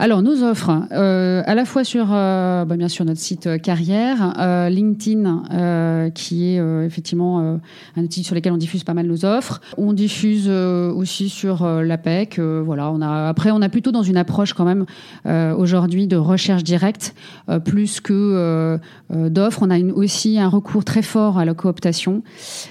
Alors 0.00 0.22
nos 0.22 0.44
offres, 0.44 0.70
euh, 0.92 1.42
à 1.44 1.56
la 1.56 1.64
fois 1.64 1.82
sur 1.82 2.10
euh, 2.12 2.64
bah, 2.64 2.76
bien 2.76 2.86
sûr 2.86 3.04
notre 3.04 3.18
site 3.18 3.48
euh, 3.48 3.58
carrière, 3.58 4.32
euh, 4.38 4.68
LinkedIn, 4.68 5.42
euh, 5.52 6.10
qui 6.10 6.54
est 6.54 6.86
effectivement 6.86 7.58
un 7.96 8.02
outil 8.02 8.22
sur 8.22 8.36
lequel 8.36 8.52
on 8.52 8.56
diffuse 8.56 8.84
pas 8.84 8.94
mal 8.94 9.06
nos 9.06 9.24
offres. 9.24 9.60
On 9.76 9.92
diffuse 9.92 10.48
aussi 10.48 11.28
sur 11.28 11.66
l'APEC. 11.66 12.38
voilà, 12.38 12.90
on 12.92 13.00
a 13.00 13.28
après 13.28 13.50
on 13.50 13.60
a 13.60 13.68
plutôt 13.68 13.90
dans 13.90 14.04
une 14.04 14.16
approche 14.16 14.52
quand 14.52 14.64
même 14.64 14.86
aujourd'hui 15.56 16.06
de 16.06 16.16
recherche 16.16 16.62
directe 16.62 17.14
plus 17.64 18.00
que 18.00 18.78
d'offres. 19.10 19.62
On 19.62 19.70
a 19.70 19.78
une, 19.78 19.92
aussi 19.92 20.38
un 20.38 20.48
recours 20.48 20.84
très 20.84 21.02
fort 21.02 21.38
à 21.38 21.44
la 21.44 21.54
cooptation, 21.54 22.22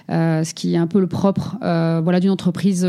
ce 0.10 0.54
qui 0.54 0.76
est 0.76 0.78
un 0.78 0.88
peu 0.88 1.00
le 1.00 1.08
propre 1.08 1.58
voilà 1.62 2.20
d'une 2.20 2.32
entreprise. 2.32 2.88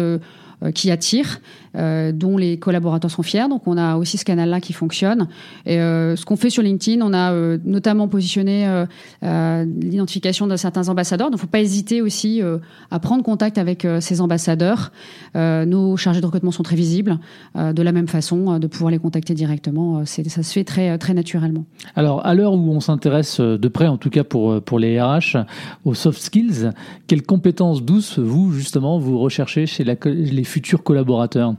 qui 0.75 0.91
attire, 0.91 1.41
euh, 1.79 2.13
dont 2.13 2.37
les 2.37 2.59
collaborateurs 2.59 3.11
sont 3.11 3.23
fiers. 3.23 3.49
Donc 3.49 3.67
on 3.67 3.77
a 3.77 3.97
aussi 3.97 4.19
ce 4.19 4.25
canal-là 4.25 4.61
qui 4.61 4.73
fonctionne. 4.73 5.29
Et 5.65 5.79
euh, 5.79 6.17
ce 6.17 6.25
qu'on 6.25 6.37
fait 6.37 6.51
sur 6.51 6.63
LinkedIn, 6.63 7.01
on 7.05 7.13
a 7.13 7.33
euh, 7.33 7.59
notamment 7.65 8.09
positionné 8.09 8.67
euh, 8.67 8.87
euh, 9.23 9.65
l'identification 9.65 10.47
de 10.47 10.57
certains 10.57 10.89
ambassadeurs. 10.89 11.29
Donc 11.31 11.39
il 11.39 11.43
ne 11.43 11.47
faut 11.47 11.53
pas 11.53 11.61
hésiter 11.61 12.03
aussi 12.03 12.43
euh, 12.43 12.59
à 12.91 12.99
prendre 12.99 13.23
contact 13.23 13.59
avec 13.59 13.87
ces 14.01 14.21
ambassadeurs. 14.21 14.93
Nos 15.35 15.97
chargés 15.97 16.21
de 16.21 16.27
recrutement 16.27 16.51
sont 16.51 16.63
très 16.63 16.77
visibles. 16.77 17.19
De 17.55 17.83
la 17.83 17.93
même 17.93 18.09
façon, 18.09 18.59
de 18.59 18.67
pouvoir 18.67 18.91
les 18.91 18.99
contacter 18.99 19.35
directement, 19.35 20.05
ça 20.05 20.43
se 20.43 20.53
fait 20.53 20.65
très, 20.65 20.99
très 20.99 21.15
naturellement. 21.15 21.65
Alors, 21.95 22.27
à 22.27 22.35
l'heure 22.35 22.55
où 22.55 22.73
on 22.73 22.81
s'intéresse 22.81 23.41
de 23.41 23.69
près, 23.69 23.87
en 23.87 23.99
tout 23.99 24.11
cas 24.11 24.25
pour, 24.25 24.61
pour 24.63 24.79
les 24.79 25.01
RH, 25.01 25.37
aux 25.85 25.95
soft 25.95 26.21
skills, 26.21 26.71
quelles 27.07 27.23
compétences 27.23 27.83
douces, 27.83 28.19
vous, 28.19 28.53
justement, 28.53 28.99
vous 28.99 29.19
recherchez 29.19 29.67
chez 29.67 29.85
les 29.85 30.45
futurs 30.45 30.83
collaborateurs? 30.83 31.55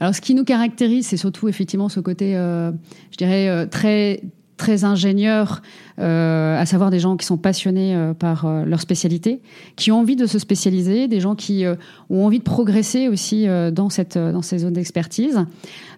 Alors, 0.00 0.14
ce 0.14 0.20
qui 0.20 0.34
nous 0.34 0.44
caractérise, 0.44 1.06
c'est 1.06 1.16
surtout 1.16 1.48
effectivement 1.48 1.88
ce 1.88 2.00
côté, 2.00 2.36
euh, 2.36 2.70
je 3.10 3.16
dirais, 3.16 3.48
euh, 3.48 3.66
très 3.66 4.22
très 4.56 4.82
ingénieurs, 4.82 5.62
euh, 6.00 6.60
à 6.60 6.66
savoir 6.66 6.90
des 6.90 6.98
gens 6.98 7.16
qui 7.16 7.24
sont 7.24 7.36
passionnés 7.36 7.96
par 8.18 8.64
leur 8.66 8.80
spécialité, 8.80 9.40
qui 9.76 9.92
ont 9.92 10.00
envie 10.00 10.16
de 10.16 10.26
se 10.26 10.40
spécialiser, 10.40 11.06
des 11.06 11.20
gens 11.20 11.36
qui 11.36 11.64
ont 12.10 12.26
envie 12.26 12.40
de 12.40 12.44
progresser 12.44 13.06
aussi 13.06 13.46
dans 13.46 13.88
cette 13.88 14.18
dans 14.18 14.42
ces 14.42 14.58
zones 14.58 14.72
d'expertise. 14.72 15.46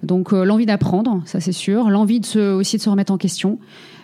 Donc 0.03 0.33
l'envie 0.33 0.67
d'apprendre, 0.67 1.23
ça 1.25 1.41
c'est 1.41 1.53
sûr, 1.53 1.89
l'envie 1.89 2.21
de 2.21 2.27
se, 2.27 2.53
aussi 2.53 2.77
de 2.77 2.83
se 2.83 2.91
remettre 2.91 3.15
en 3.15 3.17
question. 3.17 3.59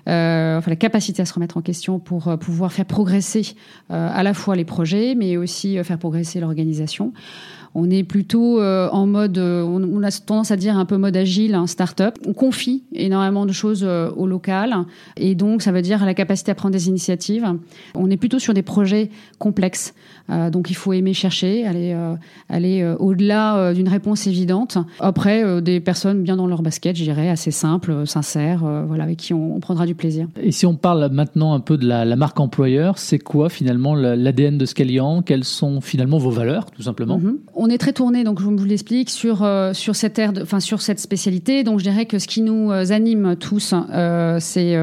Enfin 0.07 0.71
la 0.71 0.77
capacité 0.77 1.21
à 1.21 1.27
se 1.27 1.35
remettre 1.35 1.59
en 1.59 1.63
question 1.63 1.99
pour 1.99 2.39
pouvoir 2.39 2.73
faire 2.73 2.87
progresser 2.87 3.57
à 3.91 4.23
la 4.23 4.33
fois 4.33 4.57
les 4.57 4.65
projets, 4.65 5.15
mais 5.15 5.37
aussi 5.37 5.77
faire 5.85 5.99
progresser 5.99 6.41
l'organisation. 6.41 7.13
On 7.79 7.91
est 7.91 8.05
plutôt 8.05 8.59
euh, 8.59 8.89
en 8.91 9.07
mode, 9.07 9.37
euh, 9.37 9.63
on, 9.63 10.03
a 10.03 10.11
tendance 10.11 10.51
à 10.51 10.57
dire 10.57 10.79
un 10.79 10.87
peu 10.87 10.97
mode 10.97 11.15
agile, 11.15 11.55
un 11.55 11.67
start-up. 11.67 12.15
On 12.27 12.33
confie 12.33 12.85
énormément 12.95 13.45
de 13.45 13.53
choses 13.53 13.85
euh, 13.87 14.09
au 14.17 14.27
local 14.27 14.75
et 15.19 15.35
donc 15.35 15.61
ça 15.61 15.73
veut 15.73 15.83
dire 15.83 16.03
la 16.07 16.15
capacité 16.15 16.51
à 16.51 16.55
prendre 16.55 16.73
des 16.73 16.89
initiatives. 16.89 17.47
On 17.95 18.11
est 18.11 18.17
plutôt 18.17 18.39
sur 18.39 18.55
des 18.55 18.63
projets 18.63 19.11
complexes, 19.39 19.93
donc 20.53 20.71
il 20.71 20.75
faut 20.75 20.95
aimer 20.95 21.13
chercher, 21.13 21.67
aller 21.67 21.95
aller 22.49 22.95
au-delà 22.99 23.75
d'une 23.75 23.89
réponse 23.89 24.27
évidente. 24.27 24.79
Après, 25.01 25.61
des 25.61 25.81
personnes 25.81 26.23
bien 26.23 26.37
dans 26.37 26.47
leur 26.47 26.63
basket, 26.63 26.97
je 26.97 27.03
dirais, 27.05 27.29
assez 27.29 27.51
simples, 27.51 28.07
sincères, 28.07 28.65
voilà, 28.87 29.05
avec 29.05 29.19
qui 29.19 29.35
on, 29.35 29.57
on 29.57 29.61
prendra 29.61 29.85
du 29.87 29.95
plaisir. 29.95 30.29
Et 30.43 30.53
si 30.53 30.65
on 30.67 30.75
parle 30.75 31.09
maintenant 31.13 31.53
un 31.53 31.61
peu 31.61 31.77
de 31.77 31.87
la, 31.87 32.05
la 32.05 32.17
marque 32.17 32.41
employeur, 32.41 32.99
c'est 32.99 33.19
quoi 33.19 33.49
finalement 33.51 33.95
la- 33.95 34.17
l'ADN 34.17 34.57
de 34.57 34.65
Scalian? 34.65 35.23
Quelles 35.23 35.45
sont 35.45 35.81
finalement 35.81 36.19
vos 36.19 36.31
valeurs, 36.31 36.67
tout 36.71 36.83
simplement? 36.83 37.19
Mhm. 37.19 37.39
On 37.67 37.69
est 37.69 37.79
très 37.79 37.93
tourné, 37.93 38.23
donc 38.23 38.39
je 38.39 38.45
vous 38.45 38.65
l'explique, 38.65 39.11
sur 39.11 39.43
euh, 39.43 39.73
sur 39.73 39.97
cette 39.97 40.17
ère, 40.21 40.33
de- 40.33 40.45
sur 40.61 40.81
cette 40.81 41.01
spécialité. 41.01 41.65
Donc 41.65 41.81
je 41.81 41.85
dirais 41.85 42.07
que 42.07 42.21
ce 42.21 42.29
qui 42.29 42.41
nous 42.41 42.71
euh, 42.71 42.93
anime 42.93 43.35
tous, 43.35 43.75
euh, 43.93 44.39
c'est 44.41 44.77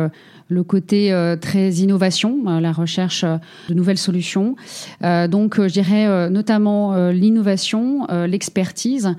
le 0.53 0.63
côté 0.63 1.12
euh, 1.12 1.36
très 1.36 1.72
innovation, 1.72 2.38
euh, 2.48 2.60
la 2.60 2.72
recherche 2.72 3.24
euh, 3.24 3.38
de 3.69 3.74
nouvelles 3.74 3.98
solutions. 3.98 4.55
Donc 5.01 5.60
je 5.60 5.72
dirais 5.72 6.29
notamment 6.29 7.10
l'innovation, 7.10 8.07
l'expertise. 8.27 9.15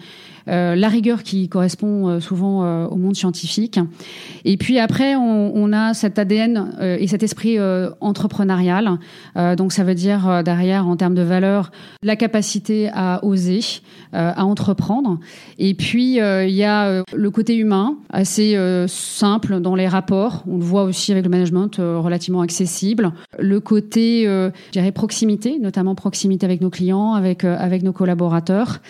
la 0.46 0.88
rigueur 0.88 1.22
qui 1.22 1.48
correspond 1.48 2.20
souvent 2.20 2.86
au 2.86 2.96
monde 2.96 3.16
scientifique. 3.16 3.80
Et 4.44 4.56
puis 4.56 4.78
après, 4.78 5.16
on, 5.16 5.52
on 5.54 5.72
a 5.72 5.94
cet 5.94 6.18
ADN 6.18 6.96
et 7.00 7.06
cet 7.06 7.22
esprit 7.22 7.58
entrepreneurial. 8.00 8.98
Donc 9.56 9.72
ça 9.72 9.84
veut 9.84 9.94
dire 9.94 10.42
derrière, 10.44 10.86
en 10.86 10.96
termes 10.96 11.14
de 11.14 11.22
valeur, 11.22 11.70
la 12.02 12.16
capacité 12.16 12.90
à 12.92 13.24
oser, 13.24 13.60
à 14.12 14.44
entreprendre. 14.44 15.18
Et 15.58 15.74
puis 15.74 16.16
il 16.16 16.54
y 16.54 16.64
a 16.64 17.02
le 17.12 17.30
côté 17.30 17.56
humain, 17.56 17.96
assez 18.10 18.56
simple 18.86 19.60
dans 19.60 19.74
les 19.74 19.88
rapports. 19.88 20.44
On 20.46 20.58
le 20.58 20.64
voit 20.64 20.84
aussi 20.84 21.12
avec 21.12 21.23
management 21.28 21.78
euh, 21.78 21.98
relativement 21.98 22.40
accessible. 22.40 23.12
Le 23.38 23.60
côté, 23.60 24.26
euh, 24.26 24.50
je 24.74 24.90
proximité, 24.90 25.58
notamment 25.58 25.94
proximité 25.94 26.46
avec 26.46 26.60
nos 26.60 26.70
clients, 26.70 27.14
avec 27.14 27.44
euh, 27.44 27.56
avec 27.58 27.82
nos 27.82 27.92
collaborateurs. 27.92 28.80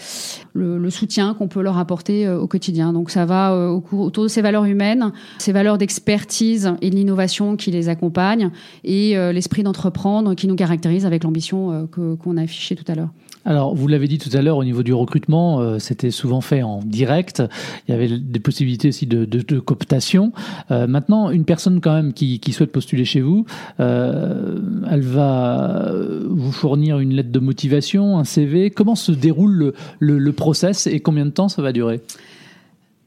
Le, 0.56 0.88
soutien 0.88 1.34
qu'on 1.34 1.48
peut 1.48 1.62
leur 1.62 1.78
apporter 1.78 2.28
euh, 2.28 2.38
au 2.38 2.46
quotidien. 2.46 2.92
Donc 2.92 3.10
ça 3.10 3.26
va 3.26 3.52
euh, 3.52 3.80
autour 3.90 4.22
de 4.22 4.28
ces 4.28 4.40
valeurs 4.40 4.66
humaines, 4.66 5.10
ces 5.38 5.50
valeurs 5.50 5.78
d'expertise 5.78 6.74
et 6.80 6.90
de 6.90 6.94
l'innovation 6.94 7.56
qui 7.56 7.72
les 7.72 7.88
accompagnent 7.88 8.52
et 8.84 9.18
euh, 9.18 9.32
l'esprit 9.32 9.64
d'entreprendre 9.64 10.34
qui 10.34 10.46
nous 10.46 10.54
caractérise 10.54 11.06
avec 11.06 11.24
l'ambition 11.24 11.88
qu'on 11.92 12.36
a 12.36 12.42
affichée 12.42 12.76
tout 12.76 12.84
à 12.86 12.94
l'heure. 12.94 13.08
Alors, 13.46 13.74
vous 13.74 13.88
l'avez 13.88 14.06
dit 14.06 14.18
tout 14.18 14.30
à 14.32 14.40
l'heure, 14.40 14.56
au 14.56 14.64
niveau 14.64 14.82
du 14.82 14.94
recrutement, 14.94 15.78
c'était 15.78 16.10
souvent 16.10 16.40
fait 16.40 16.62
en 16.62 16.78
direct. 16.78 17.42
Il 17.86 17.90
y 17.90 17.94
avait 17.94 18.18
des 18.18 18.40
possibilités 18.40 18.88
aussi 18.88 19.06
de, 19.06 19.26
de, 19.26 19.60
cooptation. 19.60 20.32
Maintenant, 20.70 21.28
une 21.28 21.44
personne 21.44 21.82
quand 21.82 21.92
même 21.92 22.14
qui, 22.14 22.40
souhaite 22.52 22.72
postuler 22.72 23.04
chez 23.04 23.20
vous, 23.20 23.44
elle 23.78 25.02
va 25.02 25.92
vous 26.26 26.52
fournir 26.52 27.00
une 27.00 27.12
lettre 27.12 27.32
de 27.32 27.38
motivation, 27.38 28.18
un 28.18 28.24
CV. 28.24 28.70
Comment 28.70 28.94
se 28.94 29.12
déroule 29.12 29.52
le, 29.52 29.74
le, 29.98 30.18
le 30.18 30.32
process 30.44 30.86
et 30.86 31.00
combien 31.00 31.24
de 31.24 31.30
temps 31.30 31.48
ça 31.48 31.62
va 31.62 31.72
durer 31.72 32.02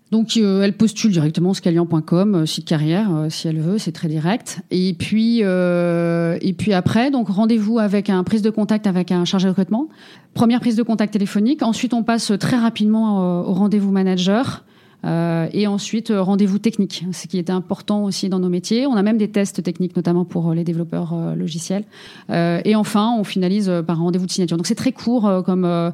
Donc 0.09 0.37
euh, 0.37 0.63
elle 0.63 0.73
postule 0.73 1.11
directement 1.11 1.53
scalian.com, 1.53 2.33
euh, 2.33 2.45
site 2.47 2.65
carrière, 2.65 3.15
euh, 3.15 3.29
si 3.29 3.47
elle 3.47 3.59
veut, 3.59 3.77
c'est 3.77 3.91
très 3.91 4.07
direct. 4.07 4.61
Et 4.71 4.95
puis 4.97 5.41
euh, 5.43 6.39
et 6.41 6.53
puis 6.53 6.73
après, 6.73 7.11
donc 7.11 7.29
rendez-vous 7.29 7.77
avec 7.77 8.09
un 8.09 8.23
prise 8.23 8.41
de 8.41 8.49
contact 8.49 8.87
avec 8.87 9.11
un 9.11 9.23
chargé 9.23 9.45
de 9.45 9.51
recrutement. 9.51 9.87
Première 10.33 10.61
prise 10.61 10.75
de 10.75 10.81
contact 10.81 11.13
téléphonique. 11.13 11.61
Ensuite, 11.61 11.93
on 11.93 12.01
passe 12.01 12.31
très 12.39 12.57
rapidement 12.57 13.43
au 13.47 13.53
rendez-vous 13.53 13.91
manager. 13.91 14.63
Euh, 15.07 15.47
et 15.53 15.67
ensuite, 15.67 16.11
euh, 16.11 16.21
rendez-vous 16.21 16.59
technique, 16.59 17.05
ce 17.13 17.27
qui 17.27 17.37
est 17.37 17.49
important 17.49 18.03
aussi 18.03 18.27
dans 18.27 18.39
nos 18.39 18.49
métiers. 18.49 18.85
On 18.85 18.95
a 18.95 19.03
même 19.03 19.17
des 19.17 19.29
tests 19.29 19.63
techniques, 19.63 19.95
notamment 19.95 20.25
pour 20.25 20.49
euh, 20.49 20.53
les 20.53 20.65
développeurs 20.65 21.13
euh, 21.13 21.33
logiciels. 21.33 21.85
Euh, 22.29 22.59
et 22.65 22.75
enfin, 22.75 23.15
on 23.17 23.23
finalise 23.23 23.71
par 23.87 23.99
un 23.99 24.03
rendez-vous 24.03 24.25
de 24.25 24.31
signature. 24.31 24.57
Donc 24.57 24.67
c'est 24.67 24.75
très 24.75 24.91
court 24.91 25.43
comme, 25.45 25.93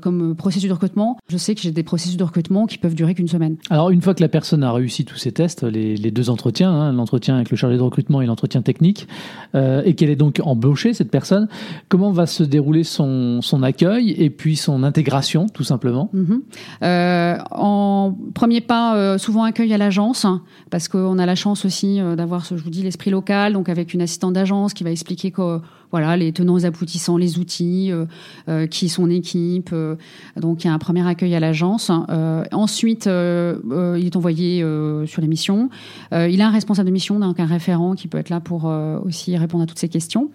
comme 0.00 0.34
processus 0.34 0.68
de 0.68 0.74
recrutement. 0.74 1.16
Je 1.28 1.36
sais 1.36 1.54
que 1.54 1.60
j'ai 1.60 1.70
des 1.70 1.82
processus 1.82 2.16
de 2.16 2.24
recrutement 2.24 2.66
qui 2.66 2.78
peuvent 2.78 2.94
durer 2.94 3.14
qu'une 3.14 3.28
semaine. 3.28 3.56
Alors, 3.70 3.90
une 3.90 4.02
fois 4.02 4.14
que 4.14 4.22
la 4.22 4.28
personne 4.28 4.64
a 4.64 4.72
réussi 4.72 5.04
tous 5.04 5.16
ces 5.16 5.32
tests, 5.32 5.62
les, 5.62 5.96
les 5.96 6.10
deux 6.10 6.30
entretiens, 6.30 6.72
hein, 6.72 6.92
l'entretien 6.92 7.36
avec 7.36 7.50
le 7.50 7.56
chargé 7.56 7.76
de 7.76 7.82
recrutement 7.82 8.20
et 8.20 8.26
l'entretien 8.26 8.62
technique, 8.62 9.06
et 9.54 9.94
qu'elle 9.94 10.10
est 10.10 10.16
donc 10.16 10.40
embauchée, 10.42 10.92
cette 10.92 11.10
personne, 11.10 11.48
comment 11.88 12.10
va 12.10 12.26
se 12.26 12.42
dérouler 12.42 12.84
son, 12.84 13.42
son 13.42 13.62
accueil 13.62 14.10
et 14.10 14.30
puis 14.30 14.56
son 14.56 14.82
intégration, 14.82 15.46
tout 15.46 15.64
simplement? 15.64 16.10
En 16.82 18.16
premier 18.40 18.62
pas, 18.62 18.96
euh, 18.96 19.18
souvent 19.18 19.42
accueil 19.42 19.74
à 19.74 19.76
l'agence, 19.76 20.24
hein, 20.24 20.40
parce 20.70 20.88
qu'on 20.88 21.18
a 21.18 21.26
la 21.26 21.34
chance 21.34 21.66
aussi 21.66 22.00
euh, 22.00 22.16
d'avoir, 22.16 22.42
je 22.42 22.54
vous 22.54 22.70
dis, 22.70 22.82
l'esprit 22.82 23.10
local, 23.10 23.52
donc 23.52 23.68
avec 23.68 23.92
une 23.92 24.00
assistante 24.00 24.32
d'agence 24.32 24.72
qui 24.72 24.82
va 24.82 24.90
expliquer 24.90 25.30
que, 25.30 25.60
voilà, 25.90 26.16
les 26.16 26.32
tenants 26.32 26.64
aboutissants, 26.64 27.16
les 27.16 27.38
outils, 27.38 27.90
euh, 27.90 28.06
euh, 28.48 28.66
qui 28.66 28.86
est 28.86 28.88
son 28.88 29.10
équipe. 29.10 29.70
euh, 29.72 29.96
donc 30.36 30.64
il 30.64 30.68
y 30.68 30.70
a 30.70 30.72
un 30.72 30.78
premier 30.78 31.06
accueil 31.06 31.34
à 31.34 31.40
l'agence. 31.40 31.90
Euh, 32.10 32.44
ensuite, 32.52 33.06
il 33.06 34.06
est 34.06 34.16
envoyé 34.16 34.64
sur 35.06 35.20
les 35.22 35.28
missions. 35.28 35.68
Il 36.12 36.40
a 36.40 36.46
un 36.46 36.50
responsable 36.50 36.88
de 36.88 36.92
mission, 36.92 37.18
donc 37.18 37.40
un 37.40 37.46
référent 37.46 37.94
qui 37.94 38.08
peut 38.08 38.18
être 38.18 38.30
là 38.30 38.40
pour 38.40 38.64
aussi 39.04 39.36
répondre 39.36 39.64
à 39.64 39.66
toutes 39.66 39.78
ces 39.78 39.88
questions. 39.88 40.30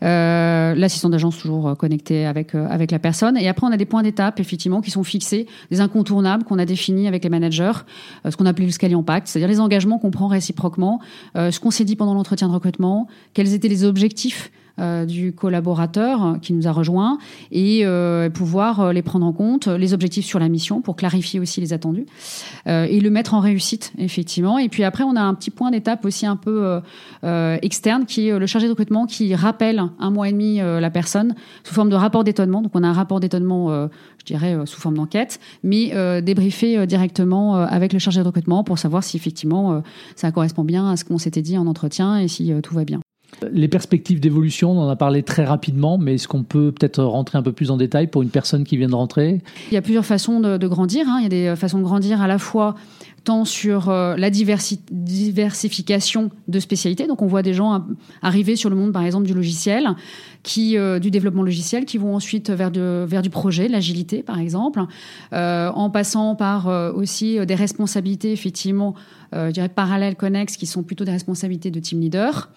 L'assistant 0.00 1.10
d'agence 1.10 1.38
toujours 1.38 1.76
connecté 1.76 2.26
avec 2.26 2.54
avec 2.54 2.90
la 2.90 2.98
personne. 2.98 3.36
Et 3.36 3.48
après, 3.48 3.66
on 3.66 3.72
a 3.72 3.76
des 3.76 3.84
points 3.84 4.02
d'étape 4.02 4.40
effectivement 4.40 4.80
qui 4.80 4.90
sont 4.90 5.04
fixés, 5.04 5.46
des 5.70 5.80
incontournables 5.80 6.44
qu'on 6.44 6.58
a 6.58 6.64
définis 6.64 7.08
avec 7.08 7.24
les 7.24 7.30
managers, 7.30 7.72
ce 8.28 8.36
qu'on 8.36 8.46
appelait 8.46 8.66
le 8.66 8.72
Scalian 8.72 9.02
Pact, 9.02 9.28
c'est-à-dire 9.28 9.48
les 9.48 9.60
engagements 9.60 9.98
qu'on 9.98 10.10
prend 10.10 10.28
réciproquement, 10.28 11.00
ce 11.34 11.58
qu'on 11.60 11.70
s'est 11.70 11.84
dit 11.84 11.96
pendant 11.96 12.14
l'entretien 12.14 12.48
de 12.48 12.52
recrutement, 12.52 13.06
quels 13.32 13.52
étaient 13.52 13.68
les 13.68 13.84
objectifs 13.84 14.50
du 14.78 15.32
collaborateur 15.32 16.38
qui 16.42 16.52
nous 16.52 16.66
a 16.66 16.72
rejoint 16.72 17.18
et 17.52 17.86
pouvoir 18.34 18.92
les 18.92 19.02
prendre 19.02 19.24
en 19.24 19.32
compte, 19.32 19.68
les 19.68 19.94
objectifs 19.94 20.26
sur 20.26 20.38
la 20.38 20.48
mission 20.48 20.80
pour 20.80 20.96
clarifier 20.96 21.38
aussi 21.38 21.60
les 21.60 21.72
attendus 21.72 22.06
et 22.66 23.00
le 23.00 23.10
mettre 23.10 23.34
en 23.34 23.40
réussite 23.40 23.92
effectivement. 23.98 24.58
Et 24.58 24.68
puis 24.68 24.84
après, 24.84 25.04
on 25.04 25.14
a 25.16 25.20
un 25.20 25.34
petit 25.34 25.50
point 25.50 25.70
d'étape 25.70 26.04
aussi 26.04 26.26
un 26.26 26.36
peu 26.36 26.80
externe 27.22 28.04
qui 28.04 28.28
est 28.28 28.38
le 28.38 28.46
chargé 28.46 28.66
de 28.66 28.72
recrutement 28.72 29.06
qui 29.06 29.34
rappelle 29.34 29.82
un 30.00 30.10
mois 30.10 30.28
et 30.28 30.32
demi 30.32 30.58
la 30.58 30.90
personne 30.90 31.34
sous 31.62 31.74
forme 31.74 31.90
de 31.90 31.96
rapport 31.96 32.24
d'étonnement. 32.24 32.60
Donc 32.60 32.72
on 32.74 32.82
a 32.82 32.88
un 32.88 32.92
rapport 32.92 33.20
d'étonnement, 33.20 33.88
je 34.18 34.24
dirais 34.24 34.56
sous 34.64 34.80
forme 34.80 34.96
d'enquête, 34.96 35.38
mais 35.62 36.20
débriefé 36.20 36.84
directement 36.86 37.54
avec 37.56 37.92
le 37.92 38.00
chargé 38.00 38.20
de 38.20 38.26
recrutement 38.26 38.64
pour 38.64 38.78
savoir 38.78 39.04
si 39.04 39.16
effectivement 39.16 39.82
ça 40.16 40.32
correspond 40.32 40.64
bien 40.64 40.90
à 40.90 40.96
ce 40.96 41.04
qu'on 41.04 41.18
s'était 41.18 41.42
dit 41.42 41.56
en 41.56 41.68
entretien 41.68 42.18
et 42.18 42.26
si 42.26 42.52
tout 42.62 42.74
va 42.74 42.84
bien. 42.84 43.03
Les 43.52 43.68
perspectives 43.68 44.20
d'évolution, 44.20 44.72
on 44.72 44.80
en 44.80 44.88
a 44.88 44.96
parlé 44.96 45.22
très 45.22 45.44
rapidement, 45.44 45.98
mais 45.98 46.14
est-ce 46.14 46.28
qu'on 46.28 46.42
peut 46.42 46.72
peut-être 46.72 47.02
rentrer 47.02 47.38
un 47.38 47.42
peu 47.42 47.52
plus 47.52 47.70
en 47.70 47.76
détail 47.76 48.06
pour 48.06 48.22
une 48.22 48.30
personne 48.30 48.64
qui 48.64 48.76
vient 48.76 48.88
de 48.88 48.94
rentrer? 48.94 49.40
Il 49.70 49.74
y 49.74 49.76
a 49.76 49.82
plusieurs 49.82 50.06
façons 50.06 50.40
de, 50.40 50.66
grandir. 50.66 51.06
Hein. 51.08 51.18
Il 51.18 51.22
y 51.22 51.26
a 51.26 51.52
des 51.52 51.56
façons 51.56 51.78
de 51.78 51.84
grandir 51.84 52.20
à 52.20 52.26
la 52.26 52.38
fois 52.38 52.74
tant 53.24 53.44
sur 53.44 53.88
euh, 53.88 54.14
la 54.16 54.30
diversification 54.30 56.30
de 56.46 56.60
spécialités. 56.60 57.06
Donc 57.06 57.22
on 57.22 57.26
voit 57.26 57.42
des 57.42 57.54
gens 57.54 57.86
arriver 58.22 58.54
sur 58.54 58.70
le 58.70 58.76
monde, 58.76 58.92
par 58.92 59.04
exemple, 59.04 59.26
du 59.26 59.34
logiciel, 59.34 59.88
qui, 60.42 60.76
euh, 60.76 60.98
du 60.98 61.10
développement 61.10 61.42
logiciel, 61.42 61.86
qui 61.86 61.98
vont 61.98 62.14
ensuite 62.14 62.50
vers, 62.50 62.70
du 62.70 63.30
projet, 63.30 63.68
l'agilité, 63.68 64.22
par 64.22 64.38
exemple, 64.38 64.84
euh, 65.32 65.70
en 65.70 65.90
passant 65.90 66.36
par 66.36 66.66
aussi 66.94 67.44
des 67.46 67.54
responsabilités, 67.54 68.32
effectivement, 68.32 68.94
je 69.32 69.50
dirais 69.50 69.68
parallèles, 69.68 70.14
connexes, 70.14 70.56
qui 70.56 70.66
sont 70.66 70.82
plutôt 70.82 71.04
des 71.04 71.12
responsabilités 71.12 71.70
de 71.70 71.80
team 71.80 72.00
leader. 72.00 72.50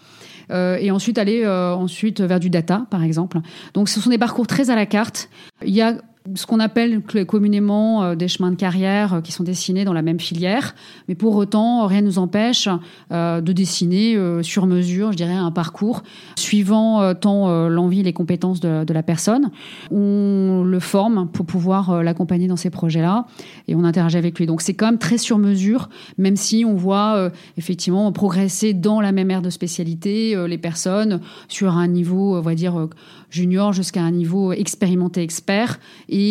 Et 0.52 0.92
ensuite 0.92 1.18
aller 1.18 1.48
ensuite 1.48 2.22
vers 2.22 2.40
du 2.40 2.50
data, 2.50 2.86
par 2.90 3.04
exemple. 3.04 3.40
Donc 3.74 3.90
ce 3.90 4.00
sont 4.00 4.10
des 4.10 4.18
parcours 4.18 4.48
très 4.48 4.70
à 4.70 4.76
la 4.76 4.86
carte. 4.86 5.30
Il 5.66 5.74
y 5.74 5.82
a 5.82 5.98
ce 6.36 6.46
qu'on 6.46 6.60
appelle 6.60 7.02
communément 7.26 8.04
euh, 8.04 8.16
des 8.16 8.28
chemins 8.28 8.52
de 8.52 8.56
carrière 8.56 9.16
euh, 9.16 9.22
qui 9.22 9.32
sont 9.32 9.44
dessinés 9.44 9.86
dans 9.86 9.94
la 9.94 10.02
même 10.02 10.20
filière, 10.20 10.76
mais 11.08 11.16
pour 11.16 11.36
autant, 11.36 11.86
rien 11.88 12.02
ne 12.02 12.08
nous 12.08 12.20
empêche 12.20 12.70
euh, 13.12 13.42
de 13.42 13.52
dessiner 13.52 14.18
sur 14.42 14.66
mesure, 14.66 15.12
je 15.12 15.18
dirais, 15.18 15.34
un 15.34 15.52
parcours 15.52 16.04
suivant 16.36 17.14
tant 17.16 17.68
l'envie 17.70 18.02
et 18.02 18.04
les 18.04 18.14
compétences 18.14 18.60
de, 18.60 18.94
la 18.94 19.04
personne. 19.04 19.52
On 19.92 20.64
le 20.64 20.80
forme 20.80 21.30
pour 21.32 21.46
pouvoir 21.46 22.04
l'accompagner 22.04 22.48
dans 22.48 22.56
ces 22.56 22.70
projets-là 22.70 23.26
et 23.68 23.76
on 23.76 23.84
interagit 23.84 24.18
avec 24.18 24.38
lui. 24.40 24.46
Donc 24.46 24.62
c'est 24.62 24.74
quand 24.74 24.88
même 24.88 24.98
très 24.98 25.18
sur 25.18 25.38
mesure, 25.38 25.90
même 26.18 26.36
si 26.36 26.64
on 26.66 26.76
voit 26.76 27.32
effectivement 27.58 28.12
progresser 28.12 28.74
dans 28.74 29.02
la 29.02 29.12
même 29.12 29.32
aire 29.32 29.42
de 29.42 29.50
spécialité 29.50 30.36
les 30.48 30.58
personnes 30.58 31.20
sur 31.48 31.78
un 31.78 31.88
niveau, 31.88 32.38
on 32.38 32.42
va 32.42 32.56
dire, 32.56 32.88
junior 33.30 33.74
jusqu'à 33.74 34.02
un 34.02 34.12
niveau 34.12 34.54
expérimenté 34.54 35.22
expert 35.22 35.80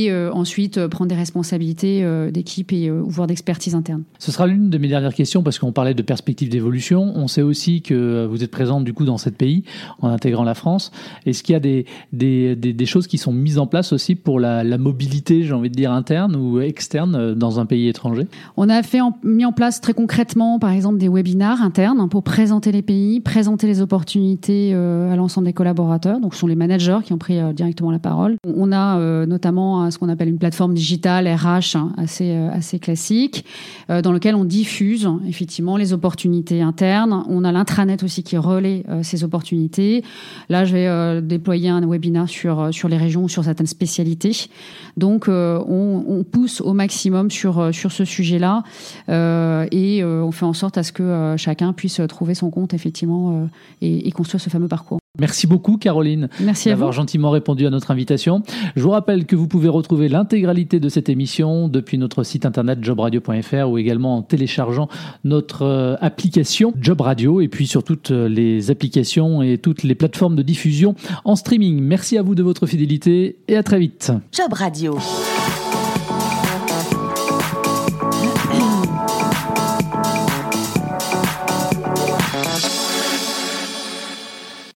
euh, 0.09 0.31
ensuite 0.33 0.79
euh, 0.79 0.89
prendre 0.89 1.09
des 1.09 1.15
responsabilités 1.15 2.03
euh, 2.03 2.31
d'équipe 2.31 2.73
et 2.73 2.91
voire 2.91 3.27
d'expertise 3.27 3.75
interne. 3.75 4.03
Ce 4.19 4.33
sera 4.33 4.47
l'une 4.47 4.71
de 4.71 4.79
mes 4.79 4.89
dernières 4.89 5.15
questions 5.15 5.43
parce 5.43 5.59
qu'on 5.59 5.73
parlait 5.73 5.95
de 5.95 6.03
perspectives 6.03 6.49
d'évolution. 6.49 7.13
On 7.15 7.29
sait 7.29 7.43
aussi 7.43 7.83
que 7.83 8.27
vous 8.27 8.43
êtes 8.43 8.51
présente 8.51 8.85
du 8.85 8.93
coup 8.93 9.05
dans 9.05 9.19
cette 9.19 9.37
pays 9.37 9.65
en 10.01 10.09
intégrant 10.09 10.45
la 10.45 10.55
France. 10.55 10.91
Est-ce 11.25 11.43
qu'il 11.43 11.53
y 11.53 11.57
a 11.57 11.61
des, 11.61 11.87
des, 12.13 12.57
des, 12.57 12.87
choses 12.87 13.07
qui 13.07 13.19
sont 13.19 13.33
mises 13.33 13.59
en 13.59 13.67
place 13.67 13.93
aussi 13.93 14.15
pour 14.15 14.41
la, 14.41 14.65
la 14.65 14.79
mobilité, 14.79 15.43
j'ai 15.43 15.53
envie 15.53 15.71
de 15.71 15.75
dire, 15.75 15.93
interne 15.93 16.37
ou 16.37 16.61
externe 16.61 17.35
dans 17.35 17.61
un 17.61 17.67
pays 17.67 17.89
étranger? 17.89 18.27
On 18.57 18.69
a 18.69 18.83
fait 18.83 19.01
mis 19.23 19.45
en 19.45 19.53
place 19.53 19.81
très 19.81 19.95
concrètement, 19.95 20.59
par 20.59 20.71
exemple, 20.71 20.99
des 20.99 21.09
webinars 21.09 21.63
internes 21.63 22.09
pour 22.09 22.23
présenter 22.23 22.73
les 22.73 22.83
pays, 22.83 23.21
présenter 23.21 23.67
les 23.67 23.81
opportunités 23.81 24.75
à 24.75 25.17
l'ensemble 25.17 25.47
des 25.47 25.53
collaborateurs. 25.53 26.21
Donc, 26.21 26.35
ce 26.35 26.41
sont 26.41 26.47
les 26.47 26.57
managers 26.57 26.99
qui 27.05 27.13
ont 27.13 27.19
pris 27.19 27.39
directement 27.55 27.91
la 27.91 27.99
parole. 27.99 28.37
On 28.47 28.73
a 28.73 29.27
notamment 29.27 29.76
ce 29.91 29.99
qu'on 29.99 30.09
appelle 30.09 30.29
une 30.29 30.39
plateforme 30.39 30.75
digitale 30.75 31.29
RH 31.29 31.77
hein, 31.77 31.93
assez 31.97 32.31
euh, 32.31 32.51
assez 32.51 32.79
classique, 32.79 33.45
euh, 33.91 34.03
dans 34.03 34.13
lequel 34.13 34.35
on 34.35 34.45
diffuse 34.45 35.09
effectivement 35.29 35.77
les 35.77 35.93
opportunités 35.93 36.63
internes. 36.63 37.25
On 37.29 37.45
a 37.45 37.53
l'intranet 37.53 38.03
aussi 38.03 38.23
qui 38.23 38.37
relaie 38.37 38.85
euh, 38.89 39.03
ces 39.03 39.25
opportunités. 39.25 40.05
Là, 40.49 40.65
je 40.65 40.75
vais 40.75 41.23
déployer 41.23 41.69
un 41.69 41.87
webinaire 41.87 42.29
sur 42.29 42.73
sur 42.73 42.89
les 42.89 42.97
régions, 42.97 43.29
sur 43.29 43.45
certaines 43.45 43.67
spécialités. 43.67 44.49
Donc, 44.97 45.29
on, 45.29 46.25
pousse 46.31 46.61
au 46.61 46.73
maximum 46.73 47.31
sur 47.31 47.75
sur 47.75 47.93
ce 47.93 48.05
sujet-là 48.05 48.63
et 49.09 50.05
on 50.05 50.33
fait 50.33 50.45
en 50.45 50.53
sorte 50.53 50.79
à 50.79 50.83
ce 50.83 50.93
que 50.93 51.35
chacun 51.37 51.73
puisse 51.73 52.01
trouver 52.09 52.35
son 52.35 52.51
compte 52.51 52.75
effectivement 52.75 53.49
et 53.81 54.11
construire 54.13 54.41
ce 54.41 54.51
fameux 54.51 54.69
parcours. 54.69 54.99
Merci 55.19 55.47
beaucoup 55.47 55.77
Caroline 55.77 56.29
d'avoir 56.65 56.93
gentiment 56.93 57.31
répondu 57.31 57.67
à 57.67 57.71
notre 57.71 57.91
invitation. 57.91 58.43
Je 58.75 58.83
vous 58.83 58.91
rappelle 58.91 59.27
que 59.27 59.37
vous 59.37 59.49
pouvez 59.49 59.69
retrouver 59.69 60.09
l'intégralité 60.09 60.81
de 60.81 60.89
cette 60.89 61.09
émission 61.09 61.69
depuis 61.69 61.99
notre 61.99 62.23
site 62.23 62.47
internet 62.47 62.83
jobradio.fr 62.83 63.69
ou 63.69 63.79
également 63.79 64.17
en 64.17 64.23
téléchargeant 64.23 64.89
notre 65.25 65.63
euh, 65.63 65.97
application 66.01 66.73
Job 66.81 67.01
Radio 67.01 67.41
et 67.41 67.49
puis 67.49 67.67
sur 67.67 67.83
toutes 67.83 68.11
euh, 68.11 68.29
les 68.29 68.71
applications 68.71 69.43
et 69.43 69.59
toutes 69.59 69.83
les 69.83 69.95
plateformes 69.95 70.37
de 70.37 70.43
diffusion 70.43 70.95
en 71.25 71.37
streaming. 71.37 71.81
Merci 71.81 72.19
à 72.19 72.23
vous 72.23 72.35
de 72.35 72.43
votre 72.43 72.67
fidélité 72.67 73.37
et 73.49 73.57
à 73.57 73.63
très 73.63 73.79
vite. 73.79 74.13
Job 74.33 74.53
Radio. 74.53 74.99